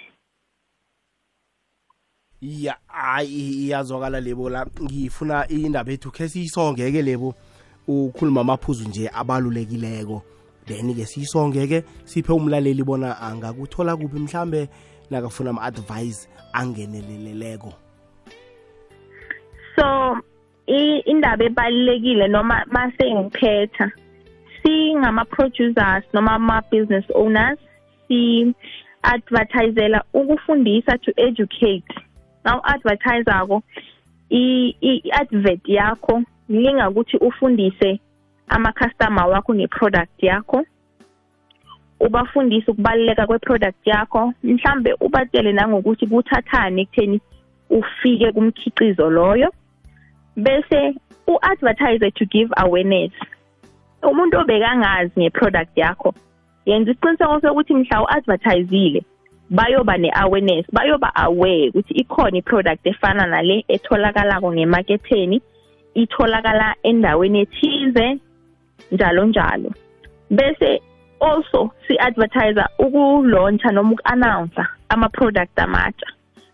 Ya 2.42 2.78
hayi 2.88 3.66
iyazwakala 3.66 4.20
lebo 4.20 4.50
la. 4.50 4.66
Ngifuna 4.84 5.48
indaba 5.48 5.92
ethu 5.92 6.12
khe 6.12 6.30
siyisongeke 6.30 7.02
lebo. 7.02 7.36
Ukhuluma 7.88 8.42
amaphuzu 8.42 8.90
nje 8.90 9.10
abalulekileko. 9.14 10.24
Then 10.66 10.96
ke 10.96 11.06
siyisongeke 11.06 11.84
siphe 12.06 12.34
umlaleli 12.34 12.84
bona 12.84 13.22
angakuthola 13.22 13.98
kuphi 13.98 14.20
mhlambe 14.20 14.70
nakafuna 15.10 15.50
ama-advice 15.50 16.28
angeneleleleko. 16.54 17.83
So 19.76 20.18
indaba 21.06 21.44
ebalulekile 21.46 22.28
noma 22.28 22.66
mase 22.72 23.14
ngiphetha 23.14 23.92
singama-producers 24.64 26.04
noma 26.14 26.32
ama-business 26.32 27.06
owners 27.14 27.60
si-advertisela 28.08 30.04
ukufundisa 30.14 30.98
to 30.98 31.12
educate. 31.18 31.94
Na 32.46 32.58
u-advertise-ako 32.58 33.64
i-advert 34.30 35.68
yakho 35.68 36.24
lingakuthi 36.50 37.18
ufundise 37.18 38.00
ama-customer 38.48 39.28
wakho 39.28 39.56
nge-product 39.56 40.24
yakho 40.24 40.66
ubafundise 42.00 42.72
ukubaluleka 42.72 43.28
kwe-product 43.28 43.88
yakho 43.88 44.34
mhlambe 44.44 44.94
ubatshele 45.00 45.52
nangokuthi 45.54 46.08
kuthathani 46.08 46.82
ekutheni 46.82 47.22
ufike 47.70 48.32
kumkhiqizo 48.32 49.10
loyo. 49.10 49.54
Bese 50.38 50.96
u-advertise 51.28 52.12
to 52.12 52.26
give 52.26 52.50
awareness. 52.58 53.12
Umuntu 54.04 54.38
obekangazi 54.38 55.20
nge-product 55.20 55.78
yakho 55.78 56.14
yenza 56.66 56.92
isiqiniseko 56.92 57.42
sokuthi 57.42 57.74
mhla 57.74 58.02
u-advertisile 58.02 59.04
bayoba 59.50 59.98
ne-awareness 59.98 60.66
bayoba 60.72 61.16
aware 61.16 61.70
ukuthi 61.70 61.94
ikhona 61.94 62.38
i-product 62.38 62.86
efana 62.86 63.26
nale 63.26 63.66
etholakalako 63.68 64.54
ngemaketheni 64.54 65.42
itholakala 65.94 66.76
endaweni 66.84 67.40
ethize 67.40 68.18
njalo 68.92 69.26
njalo. 69.26 69.72
Bese 70.30 70.82
also 71.20 71.72
si-advertiser 71.88 72.68
ukulontsha 72.80 73.72
noma 73.72 73.92
uku-announcer 73.92 74.68
ama-product 74.90 75.60
amatsha. 75.60 76.08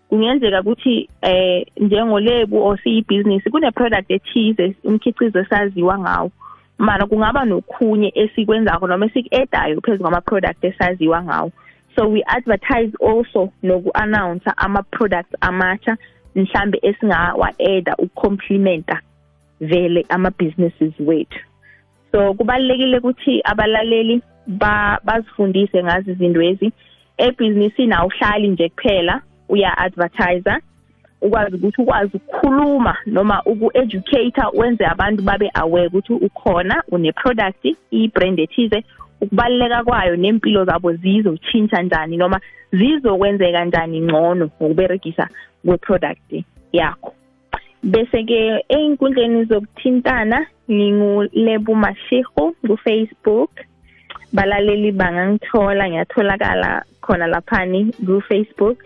Kungenzeka 0.09 0.61
ukuthi 0.61 1.09
eh 1.21 1.65
njengolebu 1.77 2.57
or 2.57 2.79
siyibhizinisi 2.83 3.49
kune-product 3.49 4.11
ethize 4.11 4.75
umkhicizo 4.83 5.39
esaziwa 5.39 5.99
ngawo. 5.99 6.31
Mara 6.77 7.05
kungaba 7.05 7.45
nokhunye 7.45 8.11
esikwenzako 8.15 8.87
noma 8.87 9.05
esiku-edayo 9.05 9.81
phezu 9.81 10.01
kwama-product 10.01 10.63
esaziwa 10.63 11.23
ngawo. 11.23 11.51
So 11.95 12.07
we 12.07 12.23
advertise 12.27 12.93
also 13.01 13.51
noku-announcer 13.63 14.53
ama-products 14.57 15.35
amatsha 15.41 15.97
mhlambe 16.35 16.79
esingawa-eda 16.81 17.95
ukucomplimenta 17.97 19.01
vele 19.59 20.05
ama-businesses 20.09 20.93
wethu. 20.99 21.39
So 22.11 22.33
kubalulekile 22.33 22.97
ukuthi 22.97 23.41
abalaleli 23.43 24.21
bazifundise 25.03 25.83
ngazi 25.83 26.11
izinto 26.11 26.41
ezi 26.41 26.71
ebhizinisini 27.17 27.93
awuhlali 27.93 28.47
nje 28.47 28.69
kuphela. 28.69 29.21
Uya-advertiser 29.49 30.59
ukwazi 31.21 31.55
ukuthi 31.55 31.81
ukwazi 31.81 32.17
ukukhuluma 32.17 32.97
noma 33.05 33.43
uku-educator 33.45 34.51
wenze 34.53 34.85
abantu 34.85 35.23
babe 35.23 35.51
aware 35.53 35.88
ukuthi 35.88 36.13
ukhona 36.13 36.83
une-product 36.91 37.65
i-brand 37.91 38.39
ethize. 38.39 38.83
Ukubaluleka 39.21 39.83
kwayo 39.83 40.15
nempilo 40.15 40.65
zabo 40.65 40.93
zizothintsha 40.93 41.81
njani 41.81 42.17
noma 42.17 42.39
zizokwenzeka 42.71 43.65
njani 43.65 44.01
ngcono 44.01 44.45
ngokuberegisa 44.45 45.29
kwe-product 45.65 46.43
yakho. 46.71 47.13
Bese-ke 47.83 48.63
ey'nkundleni 48.69 49.45
zokuthintana 49.45 50.45
ngingulebu 50.71 51.75
mashihu 51.75 52.55
ku-facebook. 52.67 53.51
Balaleli 54.33 54.91
bangangithola 54.91 55.89
ngiyatholakala 55.89 56.83
khona 57.01 57.27
laphani 57.27 57.91
ku-facebook. 58.05 58.77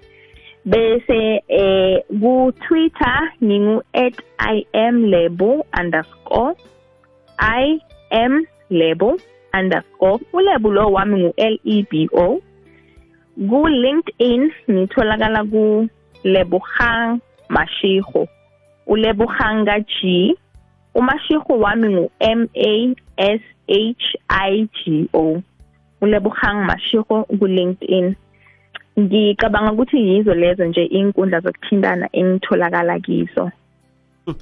Bese 0.65 1.43
eh 1.49 1.99
ku-twitter 2.07 3.19
ngingu-at 3.43 4.15
i 4.39 4.63
am 4.73 5.03
lebo 5.03 5.67
underscore 5.75 6.55
i 7.39 7.79
am 8.11 8.45
lebo 8.69 9.17
underscore. 9.53 10.19
Ulebu 10.33 10.71
lo 10.71 10.91
wami 10.91 11.15
ngu-l 11.23 11.55
e 11.63 11.77
b 11.89 12.09
o. 12.11 12.41
Ku-linkedin 13.37 14.51
ngitholakala 14.69 15.45
ku-lebogang 15.49 17.21
mashiho. 17.49 18.25
Ulebogang 18.87 19.65
ka-g 19.65 20.33
umashiho 20.93 21.53
wami 21.57 21.87
ngu-m 21.95 22.39
a 22.53 22.73
s 23.17 23.41
h 23.67 24.05
i 24.29 24.67
g 24.73 25.07
o. 25.13 25.41
Ulebogang 26.01 26.65
mashiho 26.65 27.25
ku-linkedin 27.39 28.17
ngicabanga 28.99 29.71
ukuthi 29.71 29.97
yizo 29.97 30.33
lezo 30.33 30.65
nje 30.65 30.85
iy'nkundla 30.85 31.39
zokuthintana 31.39 32.09
engitholakala 32.11 32.99
kizo. 32.99 33.51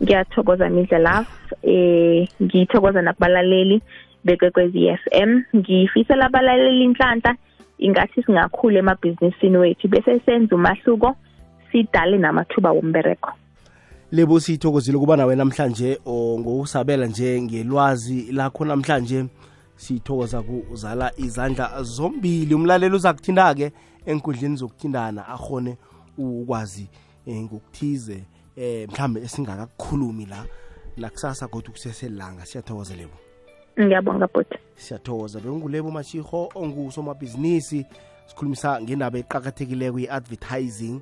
Ngiyathokoza 0.04 0.70
midlelav 0.70 1.26
eh 1.64 2.28
ngithokoza 2.44 3.02
nakubalaleli 3.02 3.82
bekwekwezi 4.24 4.98
FM 5.02 5.42
ngifisela 5.56 6.26
abalaleli 6.26 6.84
inhlanhla 6.84 7.36
ingathi 7.80 8.24
singakhulu 8.24 8.78
emabhizinisini 8.78 9.58
wethu 9.58 9.88
bese 9.88 10.20
senza 10.26 10.56
umahluko 10.56 11.16
sidale 11.72 12.18
namathuba 12.18 12.72
wombereko 12.72 13.32
lebo 14.12 14.40
sithokozile 14.40 14.98
kuba 14.98 15.18
nawe 15.18 15.36
namhlanje 15.36 16.00
ngokusabela 16.40 17.06
nje 17.06 17.42
ngelwazi 17.42 18.32
lakho 18.32 18.66
namhlanje. 18.66 19.26
Sithokoza 19.76 20.42
kuzala 20.42 21.12
izandla 21.18 21.84
zombili. 21.84 22.56
Umlaleli 22.56 22.96
uza 22.96 23.14
kuthinta-ke 23.14 23.72
enkundleni 24.06 24.56
zokuthindana 24.56 25.28
akhone 25.28 25.78
ukwazi 26.18 26.88
um 27.28 27.44
ngokuthize 27.44 28.24
eh 28.56 28.90
mhlambe 28.90 29.22
esingakakukhulumi 29.22 30.26
la 30.26 30.46
nakusasa 30.98 31.48
kodwa 31.48 31.72
kuseselanga 31.72 32.46
siyathokoza 32.46 32.96
lebo 32.96 33.14
ngiyabonga 33.80 34.28
bhuti. 34.28 34.58
Siyathokoza 34.76 35.40
bengulebo 35.40 35.92
mashiho 35.92 36.50
ongusomabhizinisi 36.56 37.86
sikhulumisa 38.28 38.82
ngendaba 38.82 39.20
eqakathekileko 39.20 39.94
kwi-advertising 39.94 41.02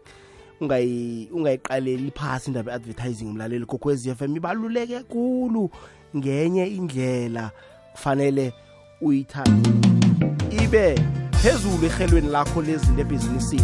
ungayi- 0.62 1.32
ungayiqaleli 1.32 2.12
phasi 2.12 2.50
indaba 2.52 2.72
ye-advertising 2.72 3.26
umlaleli 3.26 3.66
f 4.12 4.22
m. 4.22 4.36
Ibaluleke 4.36 5.04
kulu 5.04 5.70
ngenye 6.16 6.68
indlela. 6.68 7.52
Kufanele 7.94 8.54
uyithande 9.02 9.70
ibe 10.64 10.96
phezulu 11.42 11.86
ehelweni 11.86 12.30
lakho 12.30 12.62
lezinto 12.62 13.02
ebhizinisini. 13.02 13.64